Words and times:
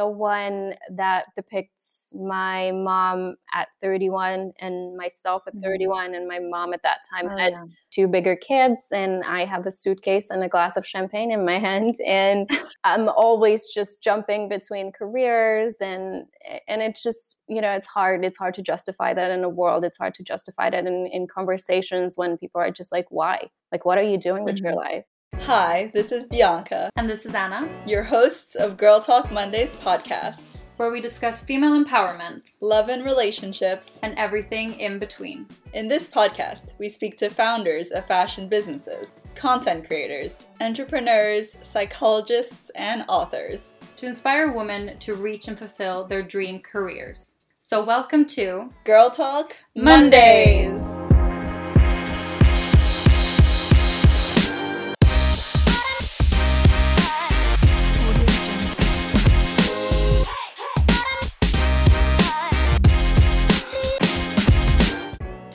the 0.00 0.06
one 0.06 0.72
that 0.90 1.26
depicts 1.36 2.10
my 2.14 2.72
mom 2.72 3.36
at 3.52 3.68
31 3.82 4.50
and 4.58 4.96
myself 4.96 5.42
at 5.46 5.52
mm-hmm. 5.52 5.62
31 5.62 6.14
and 6.14 6.26
my 6.26 6.38
mom 6.38 6.72
at 6.72 6.82
that 6.82 7.00
time 7.12 7.28
oh, 7.30 7.36
had 7.36 7.52
yeah. 7.52 7.62
two 7.90 8.08
bigger 8.08 8.34
kids 8.34 8.86
and 8.92 9.22
i 9.24 9.44
have 9.44 9.66
a 9.66 9.70
suitcase 9.70 10.30
and 10.30 10.42
a 10.42 10.48
glass 10.48 10.78
of 10.78 10.86
champagne 10.86 11.30
in 11.30 11.44
my 11.44 11.58
hand 11.58 11.96
and 12.06 12.48
i'm 12.84 13.10
always 13.10 13.68
just 13.68 14.02
jumping 14.02 14.48
between 14.48 14.90
careers 14.90 15.76
and 15.82 16.24
and 16.66 16.80
it's 16.80 17.02
just 17.02 17.36
you 17.46 17.60
know 17.60 17.72
it's 17.72 17.84
hard 17.84 18.24
it's 18.24 18.38
hard 18.38 18.54
to 18.54 18.62
justify 18.62 19.12
that 19.12 19.30
in 19.30 19.44
a 19.44 19.50
world 19.50 19.84
it's 19.84 19.98
hard 19.98 20.14
to 20.14 20.22
justify 20.22 20.70
that 20.70 20.86
in, 20.86 21.10
in 21.12 21.26
conversations 21.26 22.16
when 22.16 22.38
people 22.38 22.58
are 22.58 22.70
just 22.70 22.90
like 22.90 23.06
why 23.10 23.50
like 23.70 23.84
what 23.84 23.98
are 23.98 24.08
you 24.12 24.16
doing 24.16 24.44
with 24.44 24.54
mm-hmm. 24.56 24.64
your 24.64 24.74
life 24.74 25.04
Hi, 25.38 25.90
this 25.94 26.12
is 26.12 26.26
Bianca. 26.26 26.90
And 26.96 27.08
this 27.08 27.26
is 27.26 27.34
Anna, 27.34 27.68
your 27.86 28.02
hosts 28.02 28.54
of 28.54 28.76
Girl 28.76 29.00
Talk 29.00 29.32
Mondays 29.32 29.72
podcast, 29.72 30.58
where 30.76 30.90
we 30.90 31.00
discuss 31.00 31.44
female 31.44 31.72
empowerment, 31.82 32.56
love 32.60 32.88
and 32.88 33.04
relationships, 33.04 33.98
and 34.02 34.16
everything 34.16 34.78
in 34.78 34.98
between. 34.98 35.46
In 35.72 35.88
this 35.88 36.08
podcast, 36.08 36.72
we 36.78 36.88
speak 36.88 37.16
to 37.18 37.30
founders 37.30 37.90
of 37.90 38.06
fashion 38.06 38.48
businesses, 38.48 39.18
content 39.34 39.86
creators, 39.86 40.46
entrepreneurs, 40.60 41.58
psychologists, 41.62 42.70
and 42.76 43.04
authors 43.08 43.74
to 43.96 44.06
inspire 44.06 44.52
women 44.52 44.98
to 44.98 45.14
reach 45.14 45.48
and 45.48 45.58
fulfill 45.58 46.04
their 46.04 46.22
dream 46.22 46.60
careers. 46.60 47.36
So, 47.58 47.84
welcome 47.84 48.26
to 48.26 48.72
Girl 48.84 49.10
Talk 49.10 49.56
Mondays. 49.74 50.80
Mondays. 50.80 51.09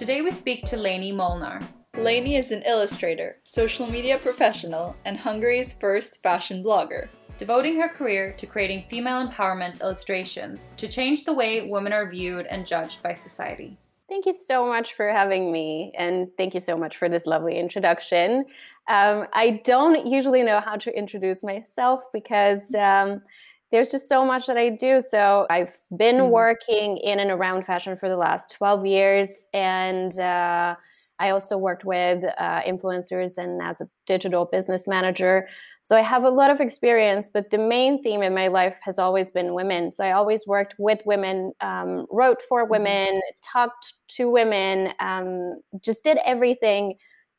Today 0.05 0.21
we 0.21 0.29
speak 0.29 0.65
to 0.65 0.77
Lainey 0.77 1.11
Molnar. 1.11 1.67
Lainey 1.97 2.35
is 2.35 2.51
an 2.51 2.61
illustrator, 2.61 3.37
social 3.41 3.87
media 3.87 4.19
professional, 4.19 4.95
and 5.03 5.17
Hungary's 5.17 5.73
first 5.73 6.21
fashion 6.21 6.63
blogger. 6.63 7.07
Devoting 7.39 7.81
her 7.81 7.89
career 7.89 8.31
to 8.33 8.45
creating 8.45 8.85
female 8.87 9.27
empowerment 9.27 9.81
illustrations 9.81 10.75
to 10.77 10.87
change 10.87 11.25
the 11.25 11.33
way 11.33 11.67
women 11.67 11.91
are 11.91 12.07
viewed 12.07 12.45
and 12.45 12.67
judged 12.67 13.01
by 13.01 13.13
society. 13.13 13.79
Thank 14.07 14.27
you 14.27 14.33
so 14.33 14.67
much 14.67 14.93
for 14.93 15.09
having 15.09 15.51
me, 15.51 15.91
and 15.97 16.27
thank 16.37 16.53
you 16.53 16.59
so 16.59 16.77
much 16.77 16.97
for 16.97 17.09
this 17.09 17.25
lovely 17.25 17.57
introduction. 17.57 18.45
Um, 18.87 19.25
I 19.33 19.59
don't 19.63 20.05
usually 20.05 20.43
know 20.43 20.59
how 20.59 20.75
to 20.75 20.95
introduce 20.95 21.41
myself 21.41 22.03
because 22.13 22.75
um, 22.75 23.23
there's 23.71 23.89
just 23.89 24.07
so 24.07 24.25
much 24.25 24.47
that 24.47 24.57
I 24.57 24.69
do. 24.69 25.01
So 25.09 25.47
I've 25.49 25.77
been 25.95 26.15
mm-hmm. 26.17 26.31
working 26.31 26.97
in 26.97 27.19
and 27.19 27.31
around 27.31 27.65
fashion 27.65 27.97
for 27.97 28.09
the 28.09 28.17
last 28.17 28.51
12 28.51 28.85
years. 28.85 29.47
And 29.53 30.17
uh, 30.19 30.75
I 31.19 31.29
also 31.29 31.57
worked 31.57 31.85
with 31.85 32.23
uh, 32.37 32.61
influencers 32.61 33.37
and 33.37 33.61
as 33.61 33.81
a 33.81 33.87
digital 34.05 34.45
business 34.45 34.87
manager. 34.87 35.47
So 35.81 35.95
I 35.95 36.01
have 36.01 36.23
a 36.23 36.29
lot 36.29 36.49
of 36.49 36.59
experience, 36.59 37.29
but 37.31 37.51
the 37.51 37.57
main 37.57 38.01
theme 38.01 38.21
in 38.21 38.33
my 38.33 38.47
life 38.47 38.75
has 38.81 38.97
always 38.97 39.29
been 39.29 39.53
women. 39.53 39.91
So 39.91 40.03
I 40.03 40.11
always 40.13 40.45
worked 40.47 40.75
with 40.77 40.99
women, 41.05 41.53
um, 41.61 42.05
wrote 42.11 42.41
for 42.49 42.63
mm-hmm. 42.63 42.71
women, 42.71 43.21
talked 43.43 43.93
to 44.09 44.29
women, 44.29 44.93
um, 44.99 45.61
just 45.81 46.03
did 46.03 46.17
everything 46.25 46.95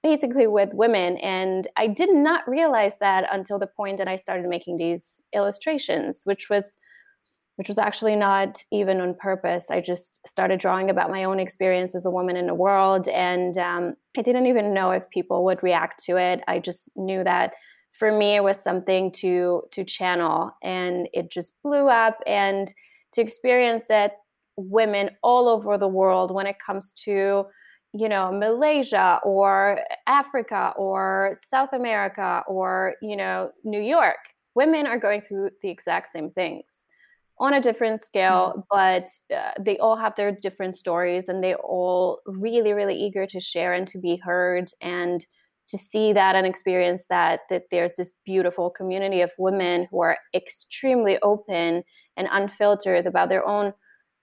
basically 0.06 0.46
with 0.46 0.72
women. 0.72 1.16
And 1.18 1.66
I 1.76 1.88
did 1.88 2.12
not 2.14 2.46
realize 2.46 2.96
that 2.98 3.26
until 3.32 3.58
the 3.58 3.66
point 3.66 3.98
that 3.98 4.06
I 4.06 4.16
started 4.16 4.48
making 4.48 4.76
these 4.76 5.20
illustrations, 5.34 6.20
which 6.24 6.48
was 6.48 6.72
which 7.56 7.68
was 7.68 7.78
actually 7.78 8.16
not 8.16 8.62
even 8.70 9.00
on 9.00 9.14
purpose. 9.14 9.70
I 9.70 9.80
just 9.80 10.20
started 10.28 10.60
drawing 10.60 10.90
about 10.90 11.08
my 11.10 11.24
own 11.24 11.40
experience 11.40 11.94
as 11.94 12.04
a 12.04 12.10
woman 12.10 12.36
in 12.36 12.46
the 12.46 12.60
world, 12.66 13.08
and 13.08 13.56
um, 13.56 13.94
I 14.14 14.20
didn't 14.20 14.46
even 14.46 14.74
know 14.74 14.90
if 14.90 15.08
people 15.08 15.42
would 15.46 15.62
react 15.62 16.04
to 16.04 16.18
it. 16.18 16.42
I 16.46 16.58
just 16.58 16.90
knew 16.96 17.24
that 17.24 17.54
for 17.98 18.12
me 18.12 18.36
it 18.36 18.44
was 18.44 18.62
something 18.62 19.10
to 19.22 19.62
to 19.72 19.84
channel, 19.84 20.54
and 20.62 21.08
it 21.12 21.30
just 21.30 21.52
blew 21.64 21.88
up. 21.88 22.16
And 22.26 22.72
to 23.14 23.22
experience 23.22 23.84
that 23.88 24.12
women 24.56 25.10
all 25.22 25.48
over 25.48 25.78
the 25.78 25.94
world, 26.00 26.30
when 26.30 26.46
it 26.46 26.64
comes 26.64 26.92
to 27.04 27.46
you 27.98 28.08
know 28.08 28.32
malaysia 28.32 29.20
or 29.22 29.80
africa 30.06 30.72
or 30.76 31.36
south 31.44 31.72
america 31.72 32.42
or 32.48 32.94
you 33.00 33.16
know 33.16 33.50
new 33.64 33.80
york 33.80 34.18
women 34.54 34.86
are 34.86 34.98
going 34.98 35.20
through 35.20 35.50
the 35.62 35.68
exact 35.68 36.12
same 36.12 36.30
things 36.30 36.86
on 37.38 37.54
a 37.54 37.60
different 37.60 38.00
scale 38.00 38.48
mm-hmm. 38.50 38.60
but 38.70 39.08
uh, 39.34 39.52
they 39.60 39.78
all 39.78 39.96
have 39.96 40.14
their 40.16 40.32
different 40.32 40.74
stories 40.74 41.28
and 41.28 41.42
they 41.42 41.54
all 41.54 42.20
really 42.26 42.72
really 42.72 42.94
eager 42.94 43.26
to 43.26 43.40
share 43.40 43.72
and 43.72 43.86
to 43.86 43.98
be 43.98 44.16
heard 44.16 44.70
and 44.80 45.26
to 45.68 45.76
see 45.76 46.12
that 46.12 46.36
and 46.36 46.46
experience 46.46 47.04
that 47.10 47.40
that 47.50 47.64
there's 47.70 47.94
this 47.94 48.12
beautiful 48.24 48.70
community 48.70 49.20
of 49.20 49.32
women 49.38 49.86
who 49.90 50.00
are 50.00 50.18
extremely 50.34 51.18
open 51.22 51.82
and 52.16 52.28
unfiltered 52.30 53.06
about 53.06 53.28
their 53.28 53.46
own 53.46 53.72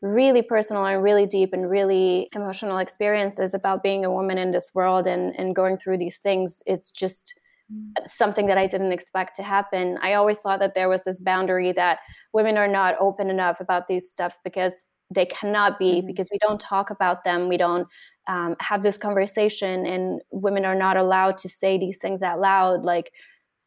really 0.03 0.41
personal 0.41 0.86
and 0.86 1.02
really 1.02 1.25
deep 1.25 1.53
and 1.53 1.69
really 1.69 2.28
emotional 2.36 2.78
experiences 2.78 3.53
about 3.53 3.81
being 3.81 4.03
a 4.03 4.12
woman 4.12 4.38
in 4.38 4.52
this 4.52 4.72
world 4.75 5.08
and, 5.08 5.34
and 5.38 5.56
going 5.56 5.78
through 5.78 5.97
these 5.97 6.18
things. 6.18 6.62
It's 6.66 6.91
just 6.91 7.34
mm. 7.74 7.90
something 8.06 8.47
that 8.47 8.58
i 8.58 8.68
didn't 8.68 8.91
expect 8.91 9.34
to 9.38 9.44
happen. 9.44 9.97
I 10.02 10.16
always 10.16 10.40
thought 10.40 10.59
that 10.59 10.75
there 10.75 10.90
was 10.90 11.03
this 11.03 11.19
boundary 11.19 11.72
that 11.72 12.00
women 12.34 12.58
are 12.58 12.68
not 12.68 12.96
open 13.00 13.30
enough 13.30 13.62
about 13.62 13.88
these 13.88 14.09
stuff 14.09 14.38
because 14.44 14.86
they 15.09 15.25
cannot 15.25 15.80
be 15.80 15.94
mm-hmm. 15.94 16.08
because 16.08 16.28
we 16.31 16.38
don't 16.40 16.59
talk 16.59 16.90
about 16.90 17.24
them. 17.24 17.47
We 17.47 17.58
don't 17.58 17.88
um, 18.28 18.58
have 18.59 18.84
this 18.84 18.97
conversation 18.97 19.85
and 19.85 20.20
women 20.31 20.66
are 20.66 20.75
not 20.75 20.97
allowed 20.97 21.38
to 21.40 21.50
say 21.50 21.78
these 21.78 22.00
things 22.00 22.22
out 22.22 22.41
loud. 22.41 22.84
Like 22.84 23.12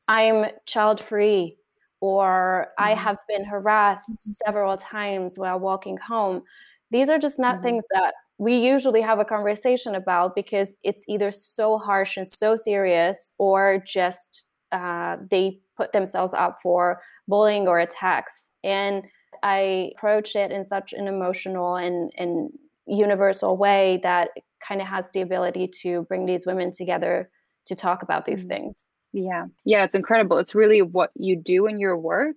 i'm 0.09 0.47
child 0.67 1.01
free 1.01 1.57
or 2.01 2.69
mm-hmm. 2.79 2.85
I 2.85 2.95
have 2.95 3.19
been 3.29 3.45
harassed 3.45 4.11
mm-hmm. 4.11 4.31
several 4.45 4.77
times 4.77 5.35
while 5.37 5.59
walking 5.59 5.97
home. 5.97 6.43
These 6.91 7.09
are 7.09 7.19
just 7.19 7.39
not 7.39 7.57
mm-hmm. 7.57 7.65
things 7.65 7.87
that 7.93 8.15
we 8.39 8.57
usually 8.57 9.01
have 9.01 9.19
a 9.19 9.25
conversation 9.25 9.95
about 9.95 10.35
because 10.35 10.75
it's 10.83 11.05
either 11.09 11.31
so 11.31 11.79
harsh 11.79 12.17
and 12.17 12.29
so 12.29 12.57
serious 12.57 13.33
or 13.39 13.83
just 13.87 14.45
uh, 14.73 15.17
they 15.31 15.59
put 15.77 15.93
themselves 15.93 16.35
up 16.35 16.59
for 16.63 17.01
bullying 17.29 17.67
or 17.67 17.79
attacks. 17.79 18.53
And 18.63 19.05
I 19.43 19.93
approach 19.97 20.37
it 20.37 20.51
in 20.51 20.65
such 20.65 20.93
an 20.93 21.09
emotional 21.09 21.77
and, 21.77 22.13
and 22.17 22.51
universal 22.87 23.57
way 23.57 24.01
that 24.03 24.31
kind 24.67 24.81
of 24.81 24.87
has 24.87 25.11
the 25.13 25.21
ability 25.21 25.69
to 25.83 26.03
bring 26.03 26.27
these 26.27 26.47
women 26.47 26.73
together 26.73 27.31
to 27.67 27.75
talk 27.75 28.03
about 28.03 28.25
these 28.25 28.41
mm-hmm. 28.41 28.49
things. 28.49 28.85
Yeah. 29.17 29.47
Yeah, 29.65 29.85
it's 29.85 29.95
incredible. 29.95 30.37
It's 30.37 30.55
really 30.55 30.83
what 30.83 31.11
you 31.15 31.37
do 31.37 31.67
in 31.67 31.79
your 31.79 31.97
work. 31.97 32.37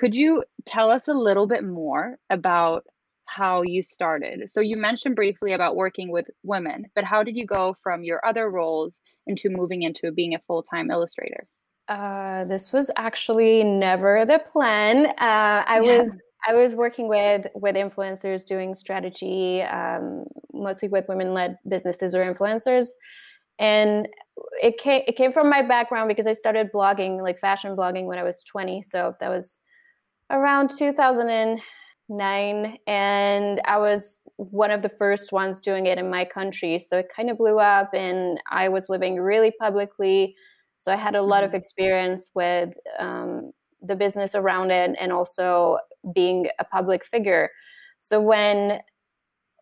Could 0.00 0.16
you 0.16 0.42
tell 0.64 0.90
us 0.90 1.06
a 1.06 1.12
little 1.12 1.46
bit 1.46 1.62
more 1.62 2.18
about 2.28 2.84
how 3.26 3.62
you 3.62 3.84
started? 3.84 4.50
So 4.50 4.60
you 4.60 4.76
mentioned 4.76 5.14
briefly 5.14 5.52
about 5.52 5.76
working 5.76 6.10
with 6.10 6.26
women, 6.42 6.86
but 6.96 7.04
how 7.04 7.22
did 7.22 7.36
you 7.36 7.46
go 7.46 7.76
from 7.84 8.02
your 8.02 8.20
other 8.26 8.50
roles 8.50 9.00
into 9.28 9.48
moving 9.48 9.82
into 9.82 10.10
being 10.10 10.34
a 10.34 10.40
full-time 10.40 10.90
illustrator? 10.90 11.46
Uh, 11.86 12.44
this 12.46 12.72
was 12.72 12.90
actually 12.96 13.62
never 13.62 14.24
the 14.26 14.40
plan. 14.52 15.06
Uh, 15.20 15.62
I 15.66 15.80
yeah. 15.80 15.98
was 15.98 16.20
I 16.48 16.54
was 16.54 16.74
working 16.74 17.08
with 17.08 17.46
with 17.54 17.76
influencers 17.76 18.44
doing 18.44 18.74
strategy, 18.74 19.62
um, 19.62 20.24
mostly 20.52 20.88
with 20.88 21.06
women-led 21.08 21.58
businesses 21.68 22.14
or 22.14 22.24
influencers, 22.24 22.88
and 23.58 24.08
it 24.62 24.78
came 24.78 25.02
it 25.06 25.16
came 25.16 25.32
from 25.32 25.50
my 25.50 25.62
background 25.62 26.08
because 26.08 26.26
I 26.26 26.32
started 26.32 26.70
blogging 26.72 27.22
like 27.22 27.38
fashion 27.38 27.76
blogging 27.76 28.06
when 28.06 28.18
I 28.18 28.22
was 28.22 28.42
20 28.42 28.82
so 28.82 29.14
that 29.20 29.28
was 29.28 29.58
around 30.30 30.70
2009 30.76 32.78
and 32.86 33.60
I 33.64 33.78
was 33.78 34.16
one 34.36 34.70
of 34.70 34.82
the 34.82 34.88
first 34.88 35.32
ones 35.32 35.60
doing 35.60 35.86
it 35.86 35.98
in 35.98 36.10
my 36.10 36.24
country 36.24 36.78
so 36.78 36.98
it 36.98 37.08
kind 37.14 37.30
of 37.30 37.38
blew 37.38 37.58
up 37.58 37.90
and 37.94 38.40
I 38.50 38.68
was 38.68 38.88
living 38.88 39.16
really 39.16 39.50
publicly. 39.50 40.36
So 40.76 40.92
I 40.92 40.96
had 40.96 41.16
a 41.16 41.22
lot 41.22 41.42
of 41.42 41.48
mm-hmm. 41.48 41.56
experience 41.56 42.30
with 42.34 42.74
um, 42.98 43.52
the 43.82 43.96
business 43.96 44.34
around 44.34 44.70
it 44.70 44.96
and 45.00 45.12
also 45.12 45.78
being 46.14 46.48
a 46.58 46.64
public 46.64 47.04
figure. 47.04 47.50
So 48.00 48.20
when 48.20 48.80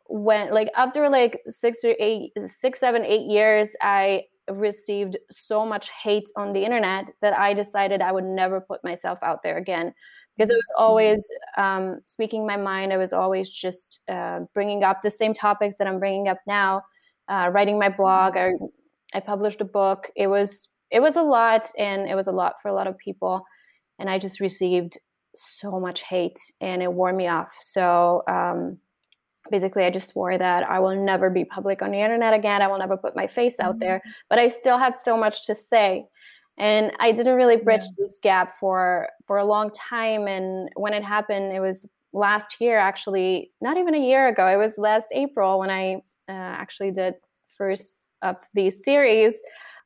when 0.09 0.53
like 0.53 0.71
after 0.77 1.09
like 1.09 1.41
six 1.47 1.85
or 1.85 1.95
eight 1.99 2.33
six 2.47 2.81
seven 2.81 3.05
eight 3.05 3.27
years 3.27 3.75
i 3.83 4.23
received 4.51 5.17
so 5.31 5.67
much 5.67 5.91
hate 5.91 6.29
on 6.37 6.53
the 6.53 6.65
internet 6.65 7.11
that 7.21 7.33
i 7.35 7.53
decided 7.53 8.01
i 8.01 8.13
would 8.13 8.25
never 8.25 8.61
put 8.61 8.83
myself 8.85 9.19
out 9.23 9.43
there 9.43 9.59
again 9.59 9.93
because 10.37 10.51
i 10.51 10.55
was 10.55 10.71
mm-hmm. 10.77 10.83
always 10.83 11.29
um, 11.57 11.99
speaking 12.07 12.47
my 12.47 12.57
mind 12.57 12.93
i 12.93 12.97
was 12.97 13.13
always 13.13 13.51
just 13.51 14.03
uh, 14.09 14.41
bringing 14.55 14.85
up 14.85 15.03
the 15.03 15.11
same 15.11 15.35
topics 15.35 15.77
that 15.79 15.87
i'm 15.87 15.99
bringing 15.99 16.29
up 16.29 16.39
now 16.47 16.83
uh, 17.29 17.51
writing 17.53 17.79
my 17.79 17.89
blog 17.89 18.37
I, 18.37 18.51
I 19.15 19.21
published 19.21 19.61
a 19.61 19.65
book 19.65 20.11
it 20.17 20.29
was 20.29 20.69
it 20.91 21.01
was 21.01 21.17
a 21.17 21.23
lot 21.23 21.67
and 21.77 22.09
it 22.09 22.15
was 22.15 22.29
a 22.29 22.33
lot 22.33 22.55
for 22.63 22.69
a 22.69 22.75
lot 22.75 22.87
of 22.87 22.97
people 22.99 23.45
and 23.99 24.09
i 24.09 24.19
just 24.19 24.39
received 24.39 24.97
so 25.37 25.79
much 25.79 26.03
hate 26.03 26.39
and 26.61 26.83
it 26.83 26.93
wore 26.93 27.13
me 27.13 27.29
off. 27.29 27.55
So 27.61 28.23
um, 28.29 28.79
basically, 29.51 29.85
I 29.85 29.91
just 29.91 30.09
swore 30.09 30.37
that 30.39 30.69
I 30.69 30.79
will 30.81 30.97
never 30.97 31.31
be 31.31 31.45
public 31.45 31.83
on 31.83 31.91
the 31.91 32.01
internet 32.01 32.35
again. 32.35 32.63
I 32.63 32.69
will 32.69 32.79
never 32.79 32.97
put 32.97 33.17
my 33.17 33.27
face 33.27 33.57
out 33.61 33.79
there. 33.79 33.99
Mm-hmm. 33.99 34.11
But 34.29 34.39
I 34.39 34.49
still 34.49 34.79
had 34.79 34.99
so 34.99 35.17
much 35.17 35.47
to 35.47 35.55
say. 35.55 36.07
And 36.59 36.93
I 37.01 37.13
didn't 37.13 37.37
really 37.37 37.57
bridge 37.57 37.83
yeah. 37.83 37.95
this 37.99 38.19
gap 38.23 38.55
for 38.59 39.09
for 39.27 39.39
a 39.39 39.45
long 39.45 39.71
time. 39.71 40.27
And 40.27 40.71
when 40.75 40.95
it 40.95 41.05
happened, 41.05 41.55
it 41.55 41.61
was 41.61 41.89
last 42.13 42.57
year, 42.61 42.79
actually, 42.79 43.53
not 43.61 43.77
even 43.77 43.95
a 43.95 44.01
year 44.01 44.29
ago. 44.29 44.47
It 44.47 44.57
was 44.57 44.75
last 44.79 45.09
April 45.13 45.59
when 45.59 45.71
I 45.71 45.97
uh, 46.29 46.33
actually 46.33 46.93
did 46.93 47.15
first 47.57 48.13
of 48.23 48.37
these 48.55 48.83
series 48.85 49.41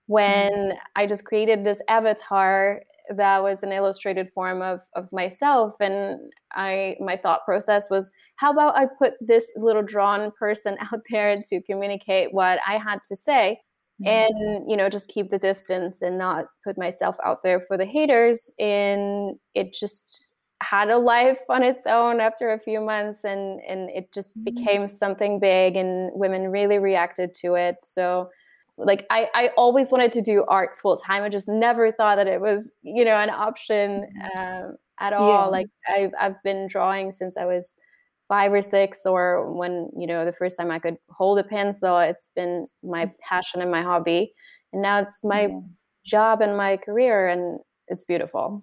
when 0.07 0.53
mm-hmm. 0.53 0.79
I 0.97 1.07
just 1.07 1.25
created 1.25 1.65
this 1.65 1.81
avatar 1.89 2.83
that 3.11 3.43
was 3.43 3.62
an 3.62 3.73
illustrated 3.73 4.31
form 4.33 4.62
of, 4.62 4.81
of 4.95 5.11
myself 5.12 5.75
and 5.81 6.33
i 6.53 6.97
my 7.01 7.17
thought 7.17 7.45
process 7.45 7.89
was 7.91 8.11
how 8.41 8.51
about 8.51 8.77
i 8.77 8.87
put 8.99 9.13
this 9.21 9.51
little 9.57 9.83
drawn 9.83 10.31
person 10.33 10.77
out 10.93 11.01
there 11.11 11.41
to 11.49 11.61
communicate 11.63 12.33
what 12.33 12.59
i 12.67 12.79
had 12.79 13.03
to 13.03 13.15
say 13.15 13.61
mm-hmm. 14.03 14.09
and 14.09 14.71
you 14.71 14.77
know 14.77 14.89
just 14.89 15.09
keep 15.09 15.31
the 15.31 15.39
distance 15.39 16.03
and 16.03 16.17
not 16.17 16.47
put 16.65 16.79
myself 16.79 17.17
out 17.25 17.43
there 17.43 17.61
for 17.61 17.77
the 17.77 17.85
haters 17.85 18.53
and 18.59 19.37
it 19.55 19.73
just 19.73 20.29
had 20.63 20.91
a 20.91 20.99
life 20.99 21.41
on 21.49 21.63
its 21.63 21.87
own 21.87 22.21
after 22.21 22.53
a 22.53 22.59
few 22.59 22.81
months 22.81 23.25
and 23.25 23.61
and 23.69 23.91
it 23.91 24.13
just 24.13 24.37
mm-hmm. 24.37 24.55
became 24.55 24.89
something 24.89 25.39
big 25.39 25.77
and 25.77 26.11
women 26.15 26.51
really 26.51 26.79
reacted 26.79 27.35
to 27.35 27.55
it 27.55 27.77
so 27.83 28.29
like 28.77 29.07
I, 29.11 29.29
I 29.35 29.51
always 29.57 29.93
wanted 29.93 30.13
to 30.13 30.23
do 30.23 30.45
art 30.49 30.71
full 30.81 30.97
time. 30.97 31.23
I 31.23 31.29
just 31.29 31.49
never 31.49 31.93
thought 31.93 32.17
that 32.17 32.27
it 32.27 32.41
was, 32.41 32.71
you 32.83 33.05
know, 33.05 33.17
an 33.17 33.31
option 33.31 34.07
um, 34.39 34.77
at 34.99 35.13
all. 35.13 35.45
Yeah. 35.45 35.51
Like 35.51 35.67
I've, 35.89 36.13
I've 36.19 36.43
been 36.43 36.67
drawing 36.67 37.13
since 37.13 37.37
I 37.37 37.45
was 37.45 37.75
five 38.31 38.53
or 38.53 38.62
six, 38.62 39.05
or 39.05 39.53
when, 39.53 39.91
you 39.99 40.06
know, 40.06 40.25
the 40.25 40.32
first 40.32 40.56
time 40.56 40.71
I 40.71 40.79
could 40.79 40.97
hold 41.11 41.41
a 41.41 41.43
pencil, 41.43 41.99
it's 41.99 42.31
been 42.37 42.65
my 42.85 43.11
passion 43.29 43.61
and 43.61 43.73
my 43.73 43.82
hobby. 43.82 44.31
And 44.73 44.81
now 44.81 45.00
it's 45.00 45.19
my 45.25 45.49
yeah. 45.49 45.59
job 46.06 46.41
and 46.41 46.56
my 46.56 46.77
career, 46.77 47.27
and 47.27 47.59
it's 47.88 48.05
beautiful. 48.05 48.62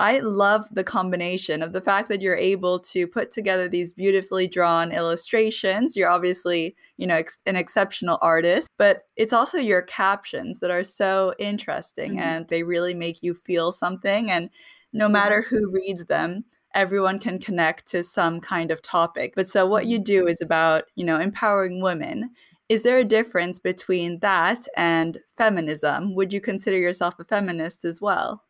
I 0.00 0.18
love 0.18 0.66
the 0.72 0.82
combination 0.82 1.62
of 1.62 1.72
the 1.72 1.80
fact 1.80 2.08
that 2.08 2.20
you're 2.20 2.34
able 2.34 2.80
to 2.80 3.06
put 3.06 3.30
together 3.30 3.68
these 3.68 3.94
beautifully 3.94 4.48
drawn 4.48 4.90
illustrations. 4.90 5.94
You're 5.94 6.10
obviously, 6.10 6.74
you 6.96 7.06
know, 7.06 7.14
ex- 7.14 7.38
an 7.46 7.54
exceptional 7.54 8.18
artist, 8.20 8.68
but 8.76 9.02
it's 9.14 9.32
also 9.32 9.58
your 9.58 9.82
captions 9.82 10.58
that 10.58 10.72
are 10.72 10.82
so 10.82 11.32
interesting 11.38 12.14
mm-hmm. 12.14 12.18
and 12.18 12.48
they 12.48 12.64
really 12.64 12.94
make 12.94 13.22
you 13.22 13.34
feel 13.34 13.70
something. 13.70 14.32
And 14.32 14.50
no 14.92 15.08
matter 15.08 15.42
who 15.42 15.70
reads 15.70 16.06
them, 16.06 16.44
everyone 16.74 17.18
can 17.18 17.38
connect 17.38 17.86
to 17.88 18.04
some 18.04 18.40
kind 18.40 18.70
of 18.70 18.82
topic. 18.82 19.34
But 19.34 19.48
so 19.48 19.66
what 19.66 19.86
you 19.86 19.98
mm-hmm. 19.98 20.04
do 20.04 20.26
is 20.26 20.40
about, 20.40 20.84
you 20.96 21.04
know, 21.04 21.18
empowering 21.18 21.80
women. 21.80 22.30
Is 22.68 22.82
there 22.82 22.98
a 22.98 23.04
difference 23.04 23.58
between 23.58 24.18
that 24.20 24.66
and 24.76 25.18
feminism? 25.36 26.14
Would 26.14 26.32
you 26.32 26.40
consider 26.40 26.78
yourself 26.78 27.18
a 27.18 27.24
feminist 27.24 27.84
as 27.84 28.00
well? 28.00 28.42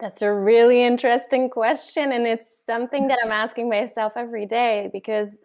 That's 0.00 0.22
a 0.22 0.32
really 0.32 0.82
interesting 0.84 1.50
question. 1.50 2.12
And 2.12 2.26
it's 2.26 2.58
something 2.64 3.08
that 3.08 3.18
I'm 3.24 3.32
asking 3.32 3.68
myself 3.68 4.12
every 4.16 4.46
day 4.46 4.90
because 4.92 5.38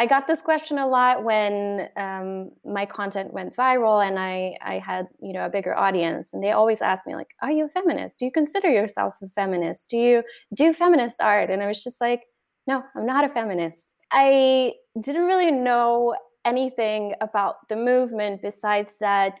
I 0.00 0.06
got 0.06 0.26
this 0.26 0.40
question 0.40 0.78
a 0.78 0.86
lot 0.86 1.24
when 1.24 1.90
um, 1.94 2.52
my 2.64 2.86
content 2.86 3.34
went 3.34 3.54
viral 3.54 4.02
and 4.02 4.18
I, 4.18 4.56
I 4.62 4.78
had, 4.78 5.08
you 5.20 5.34
know, 5.34 5.44
a 5.44 5.50
bigger 5.50 5.76
audience. 5.76 6.30
And 6.32 6.42
they 6.42 6.52
always 6.52 6.80
ask 6.80 7.06
me, 7.06 7.14
like, 7.14 7.34
are 7.42 7.50
you 7.50 7.66
a 7.66 7.68
feminist? 7.68 8.18
Do 8.18 8.24
you 8.24 8.32
consider 8.32 8.70
yourself 8.70 9.16
a 9.22 9.26
feminist? 9.26 9.90
Do 9.90 9.98
you 9.98 10.22
do 10.54 10.72
feminist 10.72 11.20
art? 11.20 11.50
And 11.50 11.62
I 11.62 11.66
was 11.66 11.84
just 11.84 12.00
like, 12.00 12.22
no, 12.66 12.82
I'm 12.96 13.04
not 13.04 13.24
a 13.24 13.28
feminist. 13.28 13.94
I 14.10 14.72
didn't 14.98 15.26
really 15.26 15.50
know 15.50 16.16
anything 16.46 17.12
about 17.20 17.68
the 17.68 17.76
movement 17.76 18.40
besides 18.40 18.92
that 19.00 19.38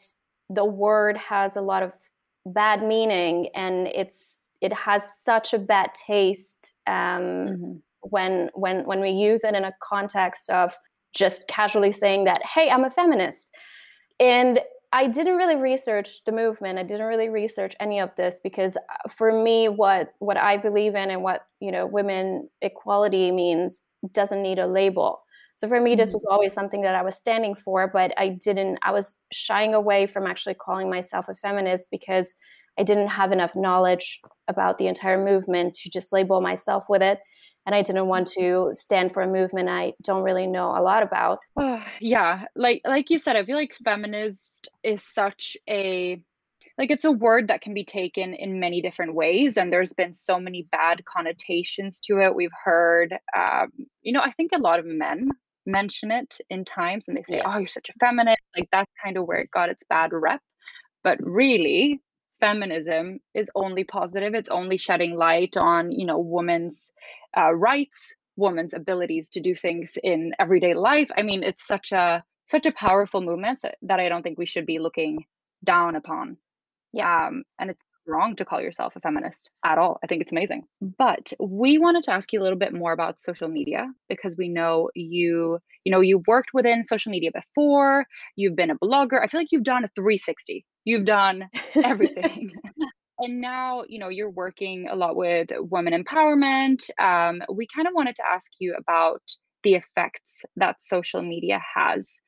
the 0.50 0.66
word 0.66 1.16
has 1.16 1.56
a 1.56 1.62
lot 1.62 1.82
of 1.82 1.94
bad 2.44 2.82
meaning 2.82 3.48
and 3.54 3.86
it's 3.86 4.36
it 4.60 4.74
has 4.74 5.02
such 5.22 5.54
a 5.54 5.58
bad 5.58 5.90
taste 5.94 6.74
um, 6.86 6.92
mm-hmm. 6.94 7.72
When 8.02 8.50
when 8.54 8.84
when 8.86 9.00
we 9.00 9.10
use 9.10 9.44
it 9.44 9.54
in 9.54 9.64
a 9.64 9.72
context 9.82 10.50
of 10.50 10.76
just 11.14 11.46
casually 11.48 11.92
saying 11.92 12.24
that 12.24 12.42
hey 12.44 12.70
i'm 12.70 12.84
a 12.84 12.90
feminist 12.90 13.50
and 14.18 14.60
i 14.92 15.06
didn't 15.06 15.36
really 15.36 15.56
research 15.56 16.24
the 16.24 16.32
movement 16.32 16.78
i 16.78 16.82
didn't 16.82 17.06
really 17.06 17.28
research 17.28 17.74
any 17.80 17.98
of 17.98 18.14
this 18.16 18.40
because 18.42 18.76
uh, 18.76 19.08
for 19.08 19.42
me 19.42 19.68
what 19.68 20.12
what 20.18 20.36
i 20.36 20.56
believe 20.56 20.94
in 20.94 21.10
and 21.10 21.22
what 21.22 21.42
you 21.60 21.72
know 21.72 21.86
women 21.86 22.48
equality 22.62 23.30
means 23.30 23.80
doesn't 24.12 24.42
need 24.42 24.58
a 24.58 24.66
label 24.66 25.22
so 25.60 25.68
for 25.68 25.78
me, 25.78 25.94
this 25.94 26.08
mm-hmm. 26.08 26.14
was 26.14 26.24
always 26.30 26.54
something 26.54 26.80
that 26.80 26.94
I 26.94 27.02
was 27.02 27.18
standing 27.18 27.54
for, 27.54 27.86
but 27.86 28.14
I 28.16 28.28
didn't, 28.28 28.78
I 28.82 28.92
was 28.92 29.16
shying 29.30 29.74
away 29.74 30.06
from 30.06 30.26
actually 30.26 30.54
calling 30.54 30.88
myself 30.88 31.28
a 31.28 31.34
feminist 31.34 31.88
because 31.90 32.32
I 32.78 32.82
didn't 32.82 33.08
have 33.08 33.30
enough 33.30 33.54
knowledge 33.54 34.20
about 34.48 34.78
the 34.78 34.86
entire 34.86 35.22
movement 35.22 35.74
to 35.74 35.90
just 35.90 36.14
label 36.14 36.40
myself 36.40 36.86
with 36.88 37.02
it. 37.02 37.18
And 37.66 37.74
I 37.74 37.82
didn't 37.82 38.06
want 38.06 38.26
to 38.38 38.70
stand 38.72 39.12
for 39.12 39.22
a 39.22 39.28
movement 39.28 39.68
I 39.68 39.92
don't 40.02 40.22
really 40.22 40.46
know 40.46 40.70
a 40.70 40.82
lot 40.82 41.02
about. 41.02 41.38
yeah, 42.00 42.46
like 42.56 42.82
like 42.84 43.10
you 43.10 43.18
said, 43.18 43.36
I 43.36 43.44
feel 43.44 43.56
like 43.56 43.74
feminist 43.84 44.68
is 44.82 45.02
such 45.02 45.56
a 45.68 46.20
like 46.80 46.90
it's 46.90 47.04
a 47.04 47.12
word 47.12 47.48
that 47.48 47.60
can 47.60 47.74
be 47.74 47.84
taken 47.84 48.32
in 48.32 48.58
many 48.58 48.80
different 48.80 49.14
ways 49.14 49.58
and 49.58 49.70
there's 49.70 49.92
been 49.92 50.14
so 50.14 50.40
many 50.40 50.66
bad 50.72 51.04
connotations 51.04 52.00
to 52.00 52.18
it 52.18 52.34
we've 52.34 52.50
heard 52.64 53.14
um, 53.36 53.70
you 54.02 54.12
know 54.12 54.20
i 54.20 54.32
think 54.32 54.50
a 54.54 54.58
lot 54.58 54.78
of 54.78 54.86
men 54.86 55.28
mention 55.66 56.10
it 56.10 56.38
in 56.48 56.64
times 56.64 57.06
and 57.06 57.16
they 57.16 57.22
say 57.22 57.36
yeah. 57.36 57.42
oh 57.46 57.58
you're 57.58 57.66
such 57.66 57.90
a 57.90 57.98
feminist 58.00 58.40
like 58.56 58.68
that's 58.72 58.90
kind 59.04 59.18
of 59.18 59.26
where 59.26 59.38
it 59.38 59.50
got 59.50 59.68
its 59.68 59.84
bad 59.90 60.10
rep 60.12 60.40
but 61.04 61.18
really 61.20 62.00
feminism 62.40 63.20
is 63.34 63.50
only 63.54 63.84
positive. 63.84 64.34
It's 64.34 64.48
only 64.48 64.76
shedding 64.78 65.16
light 65.16 65.56
on 65.56 65.92
you 65.92 66.06
know 66.06 66.18
women's 66.18 66.92
uh, 67.36 67.52
rights 67.52 68.14
women's 68.36 68.72
abilities 68.72 69.28
to 69.28 69.40
do 69.40 69.54
things 69.54 69.98
in 70.02 70.32
everyday 70.38 70.74
life. 70.74 71.10
I 71.16 71.22
mean 71.22 71.42
it's 71.42 71.66
such 71.66 71.92
a 71.92 72.24
such 72.46 72.66
a 72.66 72.72
powerful 72.72 73.20
movement 73.20 73.60
that 73.82 74.00
i 74.00 74.08
don't 74.08 74.22
think 74.24 74.36
we 74.38 74.46
should 74.46 74.66
be 74.66 74.78
looking 74.78 75.24
down 75.64 75.96
upon. 75.96 76.36
Yeah. 76.92 77.28
Um, 77.28 77.44
and 77.58 77.70
it's 77.70 77.84
wrong 78.10 78.36
to 78.36 78.44
call 78.44 78.60
yourself 78.60 78.96
a 78.96 79.00
feminist 79.00 79.50
at 79.64 79.78
all. 79.78 79.98
I 80.02 80.06
think 80.06 80.22
it's 80.22 80.32
amazing. 80.32 80.64
But 80.80 81.32
we 81.38 81.78
wanted 81.78 82.02
to 82.04 82.12
ask 82.12 82.32
you 82.32 82.40
a 82.40 82.44
little 82.44 82.58
bit 82.58 82.74
more 82.74 82.92
about 82.92 83.20
social 83.20 83.48
media 83.48 83.86
because 84.08 84.36
we 84.36 84.48
know 84.48 84.90
you, 84.94 85.58
you 85.84 85.92
know, 85.92 86.00
you've 86.00 86.26
worked 86.26 86.50
within 86.52 86.84
social 86.84 87.10
media 87.10 87.30
before, 87.32 88.06
you've 88.36 88.56
been 88.56 88.70
a 88.70 88.78
blogger. 88.78 89.22
I 89.22 89.26
feel 89.26 89.40
like 89.40 89.52
you've 89.52 89.62
done 89.62 89.84
a 89.84 89.88
360. 89.88 90.64
You've 90.84 91.04
done 91.04 91.48
everything. 91.74 92.52
and 93.18 93.40
now, 93.40 93.84
you 93.88 93.98
know, 93.98 94.08
you're 94.08 94.30
working 94.30 94.88
a 94.90 94.96
lot 94.96 95.16
with 95.16 95.48
women 95.58 96.02
empowerment. 96.02 96.88
Um, 96.98 97.42
we 97.52 97.66
kind 97.74 97.86
of 97.86 97.94
wanted 97.94 98.16
to 98.16 98.24
ask 98.28 98.50
you 98.58 98.74
about 98.76 99.22
the 99.62 99.74
effects 99.74 100.42
that 100.56 100.80
social 100.80 101.22
media 101.22 101.60
has 101.74 102.20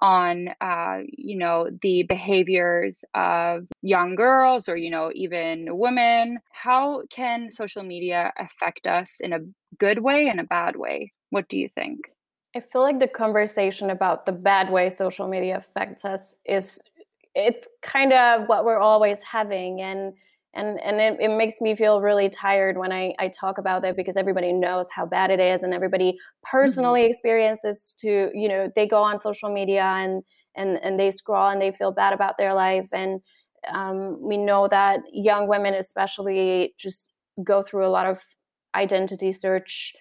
on 0.00 0.48
uh, 0.60 0.98
you 1.08 1.36
know 1.36 1.68
the 1.82 2.02
behaviors 2.04 3.04
of 3.14 3.66
young 3.82 4.14
girls 4.14 4.68
or 4.68 4.76
you 4.76 4.90
know 4.90 5.10
even 5.14 5.76
women. 5.78 6.38
How 6.52 7.02
can 7.10 7.50
social 7.50 7.82
media 7.82 8.32
affect 8.38 8.86
us 8.86 9.20
in 9.20 9.32
a 9.32 9.40
good 9.78 10.00
way 10.00 10.28
and 10.28 10.40
a 10.40 10.44
bad 10.44 10.76
way? 10.76 11.12
What 11.30 11.48
do 11.48 11.58
you 11.58 11.68
think? 11.74 12.00
I 12.54 12.60
feel 12.60 12.82
like 12.82 13.00
the 13.00 13.08
conversation 13.08 13.90
about 13.90 14.24
the 14.24 14.32
bad 14.32 14.70
way 14.70 14.88
social 14.88 15.28
media 15.28 15.58
affects 15.58 16.04
us 16.04 16.36
is 16.46 16.80
it's 17.34 17.68
kind 17.82 18.14
of 18.14 18.48
what 18.48 18.64
we're 18.64 18.78
always 18.78 19.22
having 19.22 19.82
and 19.82 20.14
and 20.56 20.80
and 20.80 21.00
it, 21.00 21.20
it 21.20 21.36
makes 21.36 21.60
me 21.60 21.76
feel 21.76 22.00
really 22.00 22.28
tired 22.28 22.76
when 22.76 22.90
I, 22.90 23.14
I 23.18 23.28
talk 23.28 23.58
about 23.58 23.82
that 23.82 23.96
because 23.96 24.16
everybody 24.16 24.52
knows 24.52 24.88
how 24.90 25.06
bad 25.06 25.30
it 25.30 25.38
is 25.38 25.62
and 25.62 25.72
everybody 25.72 26.12
mm-hmm. 26.12 26.56
personally 26.56 27.02
mm-hmm. 27.02 27.10
experiences 27.10 27.94
to 28.00 28.30
you 28.34 28.48
know 28.48 28.72
they 28.74 28.86
go 28.88 29.02
on 29.02 29.20
social 29.20 29.52
media 29.52 29.84
and 29.84 30.22
and 30.56 30.78
and 30.82 30.98
they 30.98 31.10
scroll 31.10 31.48
and 31.48 31.60
they 31.60 31.70
feel 31.70 31.92
bad 31.92 32.12
about 32.12 32.38
their 32.38 32.54
life 32.54 32.88
and 32.92 33.20
um, 33.68 34.20
we 34.20 34.36
know 34.36 34.68
that 34.68 35.00
young 35.12 35.48
women 35.48 35.74
especially 35.74 36.74
just 36.78 37.08
go 37.44 37.62
through 37.62 37.86
a 37.86 37.88
lot 37.88 38.06
of 38.06 38.20
identity 38.74 39.32
search 39.32 39.92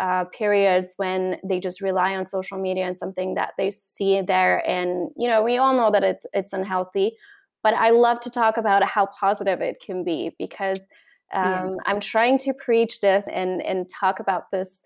uh, 0.00 0.24
periods 0.24 0.94
when 0.96 1.36
they 1.44 1.60
just 1.60 1.80
rely 1.80 2.16
on 2.16 2.24
social 2.24 2.58
media 2.58 2.84
and 2.84 2.96
something 2.96 3.34
that 3.34 3.52
they 3.56 3.70
see 3.70 4.20
there 4.20 4.68
and 4.68 5.10
you 5.16 5.28
know 5.28 5.42
we 5.42 5.56
all 5.56 5.74
know 5.74 5.90
that 5.90 6.02
it's 6.02 6.26
it's 6.32 6.52
unhealthy 6.52 7.16
but 7.64 7.74
I 7.74 7.90
love 7.90 8.20
to 8.20 8.30
talk 8.30 8.58
about 8.58 8.84
how 8.84 9.06
positive 9.06 9.60
it 9.62 9.78
can 9.84 10.04
be 10.04 10.36
because 10.38 10.86
um, 11.32 11.44
yeah. 11.44 11.70
I'm 11.86 11.98
trying 11.98 12.38
to 12.40 12.52
preach 12.52 13.00
this 13.00 13.24
and, 13.32 13.60
and 13.62 13.88
talk 13.88 14.20
about 14.20 14.50
this 14.52 14.82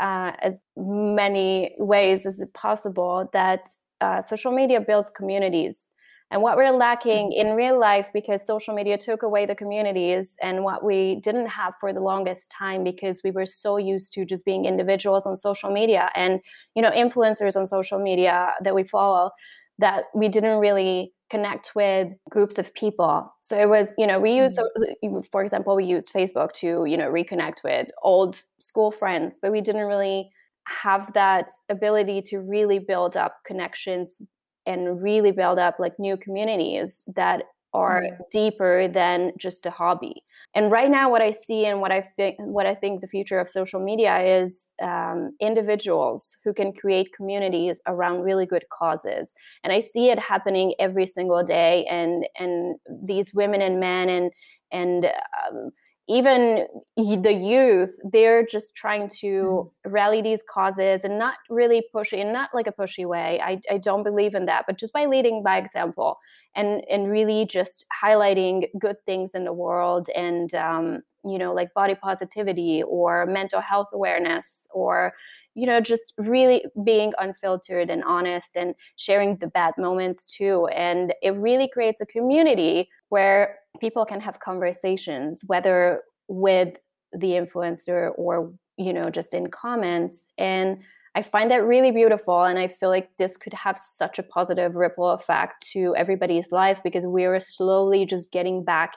uh, 0.00 0.32
as 0.40 0.62
many 0.76 1.74
ways 1.78 2.24
as 2.26 2.42
possible 2.54 3.28
that 3.34 3.68
uh, 4.00 4.22
social 4.22 4.50
media 4.50 4.80
builds 4.80 5.10
communities. 5.10 5.88
and 6.30 6.40
what 6.40 6.56
we're 6.56 6.72
lacking 6.72 7.30
mm-hmm. 7.30 7.48
in 7.48 7.54
real 7.54 7.78
life 7.78 8.08
because 8.14 8.44
social 8.46 8.74
media 8.74 8.96
took 8.96 9.22
away 9.22 9.44
the 9.44 9.54
communities 9.54 10.34
and 10.40 10.64
what 10.64 10.82
we 10.82 11.16
didn't 11.16 11.48
have 11.48 11.74
for 11.78 11.92
the 11.92 12.00
longest 12.00 12.50
time 12.50 12.82
because 12.82 13.20
we 13.22 13.30
were 13.30 13.44
so 13.44 13.76
used 13.76 14.14
to 14.14 14.24
just 14.24 14.44
being 14.46 14.64
individuals 14.64 15.26
on 15.26 15.36
social 15.36 15.70
media 15.70 16.08
and 16.14 16.40
you 16.74 16.82
know 16.84 16.90
influencers 17.04 17.54
on 17.60 17.66
social 17.66 18.00
media 18.10 18.36
that 18.64 18.74
we 18.74 18.82
follow 18.82 19.30
that 19.78 20.04
we 20.14 20.28
didn't 20.28 20.58
really 20.58 21.12
connect 21.30 21.74
with 21.74 22.08
groups 22.30 22.58
of 22.58 22.74
people 22.74 23.32
so 23.40 23.58
it 23.58 23.68
was 23.68 23.94
you 23.96 24.06
know 24.06 24.20
we 24.20 24.32
use 24.32 24.58
mm-hmm. 24.58 25.20
for 25.30 25.42
example 25.42 25.74
we 25.74 25.84
used 25.84 26.12
facebook 26.12 26.52
to 26.52 26.84
you 26.84 26.96
know 26.96 27.10
reconnect 27.10 27.62
with 27.64 27.88
old 28.02 28.42
school 28.58 28.90
friends 28.90 29.38
but 29.40 29.50
we 29.50 29.62
didn't 29.62 29.86
really 29.86 30.30
have 30.66 31.12
that 31.14 31.50
ability 31.68 32.20
to 32.22 32.38
really 32.38 32.78
build 32.78 33.16
up 33.16 33.38
connections 33.46 34.18
and 34.66 35.02
really 35.02 35.32
build 35.32 35.58
up 35.58 35.78
like 35.78 35.98
new 35.98 36.16
communities 36.16 37.04
that 37.16 37.44
are 37.74 38.02
mm-hmm. 38.02 38.22
deeper 38.30 38.88
than 38.88 39.32
just 39.38 39.66
a 39.66 39.70
hobby. 39.70 40.22
And 40.54 40.70
right 40.70 40.90
now, 40.90 41.10
what 41.10 41.22
I 41.22 41.30
see 41.30 41.64
and 41.64 41.80
what 41.80 41.90
I 41.92 42.02
think, 42.02 42.36
what 42.38 42.66
I 42.66 42.74
think 42.74 43.00
the 43.00 43.08
future 43.08 43.38
of 43.38 43.48
social 43.48 43.80
media 43.80 44.18
is 44.20 44.68
um, 44.82 45.34
individuals 45.40 46.36
who 46.44 46.52
can 46.52 46.72
create 46.72 47.08
communities 47.16 47.80
around 47.86 48.22
really 48.22 48.44
good 48.44 48.64
causes. 48.70 49.34
And 49.64 49.72
I 49.72 49.80
see 49.80 50.10
it 50.10 50.18
happening 50.18 50.74
every 50.78 51.06
single 51.06 51.42
day. 51.42 51.86
And 51.86 52.26
and 52.38 52.76
these 53.02 53.32
women 53.32 53.62
and 53.62 53.80
men 53.80 54.08
and 54.08 54.30
and 54.72 55.06
um, 55.06 55.70
even 56.08 56.66
the 56.96 57.32
youth 57.32 57.96
they're 58.12 58.44
just 58.44 58.74
trying 58.74 59.08
to 59.08 59.70
mm. 59.86 59.92
rally 59.92 60.20
these 60.20 60.42
causes 60.52 61.04
and 61.04 61.18
not 61.18 61.34
really 61.48 61.84
pushy 61.94 62.18
in 62.18 62.32
not 62.32 62.50
like 62.52 62.66
a 62.66 62.72
pushy 62.72 63.06
way 63.06 63.40
I, 63.42 63.60
I 63.70 63.78
don't 63.78 64.02
believe 64.02 64.34
in 64.34 64.46
that 64.46 64.64
but 64.66 64.78
just 64.78 64.92
by 64.92 65.06
leading 65.06 65.42
by 65.42 65.58
example 65.58 66.18
and 66.56 66.82
and 66.90 67.08
really 67.08 67.46
just 67.46 67.86
highlighting 68.02 68.64
good 68.78 68.96
things 69.06 69.34
in 69.34 69.44
the 69.44 69.52
world 69.52 70.08
and 70.16 70.52
um, 70.54 71.02
you 71.24 71.38
know 71.38 71.54
like 71.54 71.72
body 71.74 71.94
positivity 71.94 72.82
or 72.82 73.26
mental 73.26 73.60
health 73.60 73.88
awareness 73.92 74.66
or 74.72 75.12
you 75.54 75.66
know 75.66 75.80
just 75.80 76.14
really 76.18 76.64
being 76.84 77.12
unfiltered 77.18 77.90
and 77.90 78.02
honest 78.02 78.56
and 78.56 78.74
sharing 78.96 79.36
the 79.36 79.46
bad 79.46 79.72
moments 79.78 80.26
too 80.26 80.66
and 80.74 81.14
it 81.22 81.30
really 81.30 81.68
creates 81.68 82.00
a 82.00 82.06
community 82.06 82.88
where 83.10 83.58
people 83.80 84.04
can 84.04 84.20
have 84.20 84.40
conversations 84.40 85.40
whether 85.46 86.02
with 86.28 86.74
the 87.12 87.32
influencer 87.32 88.12
or 88.16 88.52
you 88.76 88.92
know 88.92 89.10
just 89.10 89.34
in 89.34 89.48
comments 89.48 90.26
and 90.38 90.78
i 91.14 91.22
find 91.22 91.50
that 91.50 91.64
really 91.64 91.90
beautiful 91.90 92.44
and 92.44 92.58
i 92.58 92.68
feel 92.68 92.88
like 92.88 93.10
this 93.18 93.36
could 93.36 93.54
have 93.54 93.78
such 93.78 94.18
a 94.18 94.22
positive 94.22 94.74
ripple 94.74 95.10
effect 95.10 95.66
to 95.72 95.94
everybody's 95.96 96.52
life 96.52 96.80
because 96.82 97.04
we're 97.06 97.38
slowly 97.40 98.06
just 98.06 98.32
getting 98.32 98.64
back 98.64 98.94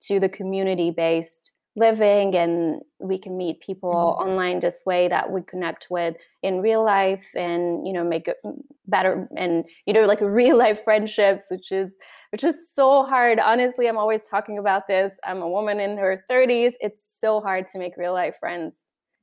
to 0.00 0.20
the 0.20 0.28
community 0.28 0.90
based 0.90 1.52
living 1.76 2.34
and 2.34 2.80
we 2.98 3.18
can 3.18 3.36
meet 3.36 3.60
people 3.60 3.90
mm-hmm. 3.90 4.30
online 4.30 4.60
this 4.60 4.80
way 4.86 5.08
that 5.08 5.30
we 5.30 5.42
connect 5.42 5.88
with 5.90 6.16
in 6.42 6.62
real 6.62 6.82
life 6.82 7.28
and 7.36 7.86
you 7.86 7.92
know 7.92 8.02
make 8.02 8.26
it 8.26 8.38
better 8.86 9.28
and 9.36 9.64
you 9.86 9.92
know 9.92 10.06
like 10.06 10.20
real 10.20 10.56
life 10.56 10.82
friendships 10.82 11.44
which 11.50 11.70
is 11.70 11.92
which 12.30 12.44
is 12.44 12.72
so 12.72 13.04
hard 13.04 13.38
honestly 13.38 13.88
i'm 13.88 13.98
always 13.98 14.28
talking 14.28 14.58
about 14.58 14.86
this 14.86 15.12
i'm 15.24 15.42
a 15.42 15.48
woman 15.48 15.80
in 15.80 15.96
her 15.96 16.24
30s 16.30 16.72
it's 16.80 17.16
so 17.20 17.40
hard 17.40 17.66
to 17.68 17.78
make 17.78 17.96
real 17.96 18.12
life 18.12 18.36
friends 18.38 18.80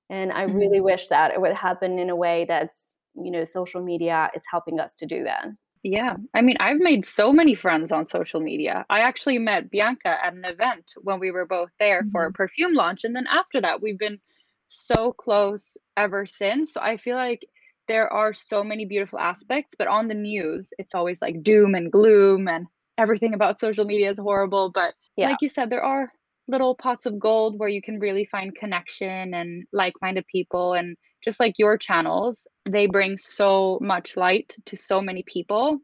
and 0.09 0.31
i 0.31 0.45
mm-hmm. 0.45 0.57
really 0.57 0.81
wish 0.81 1.07
that 1.07 1.31
it 1.31 1.39
would 1.41 1.53
happen 1.53 1.99
in 1.99 2.09
a 2.09 2.15
way 2.15 2.45
that's 2.47 2.89
you 3.15 3.31
know 3.31 3.43
social 3.43 3.81
media 3.81 4.29
is 4.35 4.43
helping 4.49 4.79
us 4.79 4.95
to 4.95 5.05
do 5.05 5.23
that 5.23 5.47
yeah. 5.83 6.15
I 6.33 6.41
mean, 6.41 6.55
I've 6.61 6.79
made 6.79 7.05
so 7.05 7.33
many 7.33 7.55
friends 7.55 7.91
on 7.91 8.05
social 8.05 8.39
media. 8.39 8.85
I 8.89 9.01
actually 9.01 9.37
met 9.37 9.69
Bianca 9.69 10.17
at 10.25 10.33
an 10.33 10.45
event 10.45 10.93
when 11.01 11.19
we 11.19 11.29
were 11.29 11.45
both 11.45 11.71
there 11.77 12.01
mm-hmm. 12.01 12.11
for 12.11 12.23
a 12.23 12.27
mm-hmm. 12.27 12.35
perfume 12.35 12.73
launch. 12.73 13.03
And 13.03 13.13
then 13.13 13.27
after 13.27 13.59
that, 13.59 13.81
we've 13.81 13.99
been 13.99 14.19
so 14.67 15.11
close 15.11 15.75
ever 15.97 16.25
since. 16.25 16.73
So 16.73 16.81
I 16.81 16.95
feel 16.95 17.17
like 17.17 17.45
there 17.89 18.11
are 18.11 18.33
so 18.33 18.63
many 18.63 18.85
beautiful 18.85 19.19
aspects, 19.19 19.75
but 19.77 19.87
on 19.89 20.07
the 20.07 20.13
news, 20.13 20.71
it's 20.77 20.95
always 20.95 21.21
like 21.21 21.43
doom 21.43 21.75
and 21.75 21.91
gloom 21.91 22.47
and 22.47 22.65
everything 22.97 23.33
about 23.33 23.59
social 23.59 23.85
media 23.85 24.09
is 24.09 24.19
horrible. 24.19 24.71
But 24.71 24.93
yeah. 25.15 25.29
like 25.29 25.41
you 25.41 25.49
said, 25.49 25.69
there 25.69 25.83
are 25.83 26.11
little 26.47 26.75
pots 26.75 27.05
of 27.05 27.19
gold 27.19 27.57
where 27.57 27.69
you 27.69 27.81
can 27.81 27.99
really 27.99 28.25
find 28.25 28.55
connection 28.55 29.33
and 29.33 29.65
like 29.71 29.93
minded 30.01 30.25
people. 30.27 30.73
And 30.73 30.97
just 31.23 31.39
like 31.39 31.55
your 31.57 31.77
channels, 31.77 32.47
they 32.65 32.87
bring 32.87 33.17
so 33.17 33.79
much 33.81 34.17
light 34.17 34.55
to 34.65 34.75
so 34.75 35.01
many 35.01 35.23
people 35.23 35.79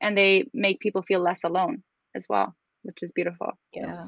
and 0.00 0.16
they 0.16 0.44
make 0.54 0.80
people 0.80 1.02
feel 1.02 1.20
less 1.20 1.44
alone 1.44 1.82
as 2.14 2.26
well, 2.28 2.54
which 2.82 3.02
is 3.02 3.12
beautiful. 3.12 3.52
Yeah. 3.72 4.06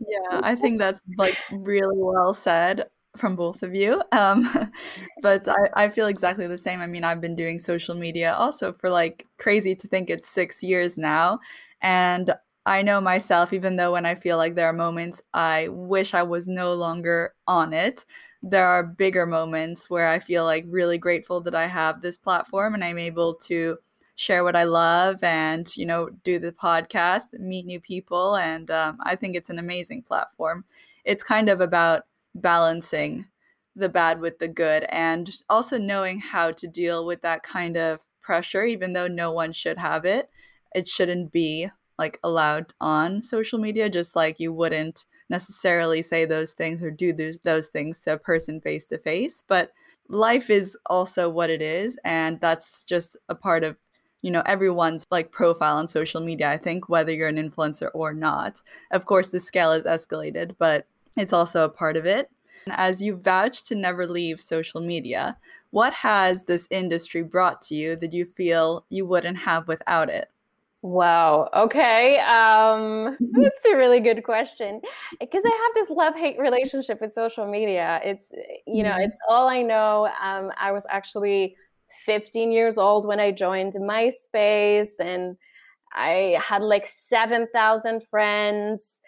Yeah, 0.00 0.40
I 0.42 0.54
think 0.54 0.78
that's 0.78 1.02
like 1.16 1.36
really 1.50 1.96
well 1.96 2.34
said 2.34 2.86
from 3.16 3.36
both 3.36 3.62
of 3.62 3.74
you. 3.74 4.00
Um, 4.12 4.70
but 5.22 5.48
I, 5.48 5.84
I 5.84 5.88
feel 5.88 6.06
exactly 6.06 6.46
the 6.46 6.58
same. 6.58 6.80
I 6.80 6.86
mean, 6.86 7.04
I've 7.04 7.20
been 7.20 7.36
doing 7.36 7.58
social 7.58 7.94
media 7.94 8.32
also 8.34 8.72
for 8.72 8.90
like 8.90 9.26
crazy 9.38 9.74
to 9.74 9.86
think 9.88 10.10
it's 10.10 10.28
six 10.28 10.62
years 10.62 10.96
now. 10.96 11.40
And 11.80 12.34
I 12.66 12.82
know 12.82 13.00
myself, 13.00 13.52
even 13.52 13.76
though 13.76 13.92
when 13.92 14.06
I 14.06 14.14
feel 14.14 14.36
like 14.36 14.54
there 14.54 14.68
are 14.68 14.72
moments 14.72 15.22
I 15.32 15.68
wish 15.68 16.14
I 16.14 16.22
was 16.22 16.46
no 16.46 16.74
longer 16.74 17.34
on 17.46 17.72
it, 17.72 18.04
there 18.42 18.66
are 18.66 18.82
bigger 18.82 19.26
moments 19.26 19.90
where 19.90 20.08
I 20.08 20.18
feel 20.18 20.44
like 20.44 20.64
really 20.68 20.98
grateful 20.98 21.40
that 21.42 21.54
I 21.54 21.66
have 21.66 22.00
this 22.02 22.18
platform 22.18 22.74
and 22.74 22.84
I'm 22.84 22.98
able 22.98 23.34
to 23.34 23.78
share 24.16 24.44
what 24.44 24.56
I 24.56 24.64
love 24.64 25.22
and, 25.22 25.74
you 25.76 25.86
know, 25.86 26.08
do 26.24 26.38
the 26.38 26.52
podcast, 26.52 27.32
meet 27.38 27.66
new 27.66 27.80
people. 27.80 28.36
And 28.36 28.70
um, 28.70 28.98
I 29.04 29.16
think 29.16 29.36
it's 29.36 29.50
an 29.50 29.58
amazing 29.58 30.02
platform. 30.02 30.64
It's 31.04 31.22
kind 31.24 31.48
of 31.48 31.60
about 31.60 32.02
balancing 32.34 33.26
the 33.76 33.88
bad 33.88 34.20
with 34.20 34.38
the 34.38 34.48
good 34.48 34.84
and 34.90 35.30
also 35.48 35.78
knowing 35.78 36.18
how 36.18 36.50
to 36.52 36.66
deal 36.66 37.06
with 37.06 37.22
that 37.22 37.42
kind 37.44 37.76
of 37.76 38.00
pressure, 38.20 38.64
even 38.64 38.92
though 38.92 39.06
no 39.08 39.32
one 39.32 39.52
should 39.52 39.78
have 39.78 40.04
it. 40.04 40.28
It 40.74 40.88
shouldn't 40.88 41.32
be 41.32 41.70
like 41.98 42.18
allowed 42.22 42.72
on 42.80 43.22
social 43.22 43.58
media, 43.58 43.88
just 43.90 44.14
like 44.14 44.38
you 44.38 44.52
wouldn't 44.52 45.06
necessarily 45.28 46.00
say 46.02 46.24
those 46.24 46.52
things 46.52 46.82
or 46.82 46.90
do 46.90 47.12
those, 47.12 47.38
those 47.38 47.68
things 47.68 48.00
to 48.02 48.14
a 48.14 48.18
person 48.18 48.60
face 48.60 48.86
to 48.86 48.98
face. 48.98 49.44
But 49.46 49.72
life 50.08 50.48
is 50.48 50.76
also 50.86 51.28
what 51.28 51.50
it 51.50 51.60
is. 51.60 51.98
And 52.04 52.40
that's 52.40 52.84
just 52.84 53.16
a 53.28 53.34
part 53.34 53.64
of 53.64 53.76
you 54.22 54.30
know 54.30 54.42
everyone's 54.46 55.06
like 55.10 55.30
profile 55.30 55.76
on 55.76 55.86
social 55.86 56.20
media 56.20 56.50
i 56.50 56.56
think 56.56 56.88
whether 56.88 57.12
you're 57.12 57.28
an 57.28 57.36
influencer 57.36 57.88
or 57.94 58.12
not 58.12 58.60
of 58.90 59.04
course 59.04 59.28
the 59.28 59.38
scale 59.40 59.72
is 59.72 59.84
escalated 59.84 60.54
but 60.58 60.86
it's 61.16 61.32
also 61.32 61.64
a 61.64 61.68
part 61.68 61.96
of 61.96 62.04
it 62.04 62.28
as 62.70 63.00
you 63.00 63.16
vouch 63.16 63.62
to 63.64 63.74
never 63.74 64.06
leave 64.06 64.40
social 64.40 64.80
media 64.80 65.36
what 65.70 65.92
has 65.92 66.42
this 66.44 66.66
industry 66.70 67.22
brought 67.22 67.62
to 67.62 67.74
you 67.74 67.94
that 67.96 68.12
you 68.12 68.24
feel 68.24 68.84
you 68.88 69.06
wouldn't 69.06 69.38
have 69.38 69.68
without 69.68 70.08
it 70.08 70.28
Wow. 70.82 71.48
Okay. 71.54 72.18
Um, 72.20 73.16
that's 73.32 73.64
a 73.64 73.76
really 73.76 74.00
good 74.00 74.22
question 74.22 74.80
because 75.18 75.42
I 75.44 75.48
have 75.48 75.74
this 75.74 75.90
love 75.90 76.14
hate 76.14 76.38
relationship 76.38 77.00
with 77.00 77.12
social 77.12 77.50
media. 77.50 78.00
It's, 78.04 78.26
you 78.66 78.84
know, 78.84 78.90
mm-hmm. 78.90 79.02
it's 79.02 79.18
all 79.28 79.48
I 79.48 79.62
know. 79.62 80.08
Um, 80.22 80.52
I 80.58 80.70
was 80.70 80.84
actually 80.88 81.56
15 82.06 82.52
years 82.52 82.78
old 82.78 83.06
when 83.06 83.18
I 83.18 83.32
joined 83.32 83.72
MySpace 83.74 84.90
and 85.00 85.36
I 85.92 86.38
had 86.40 86.62
like 86.62 86.86
7,000 86.86 88.02
friends. 88.04 89.00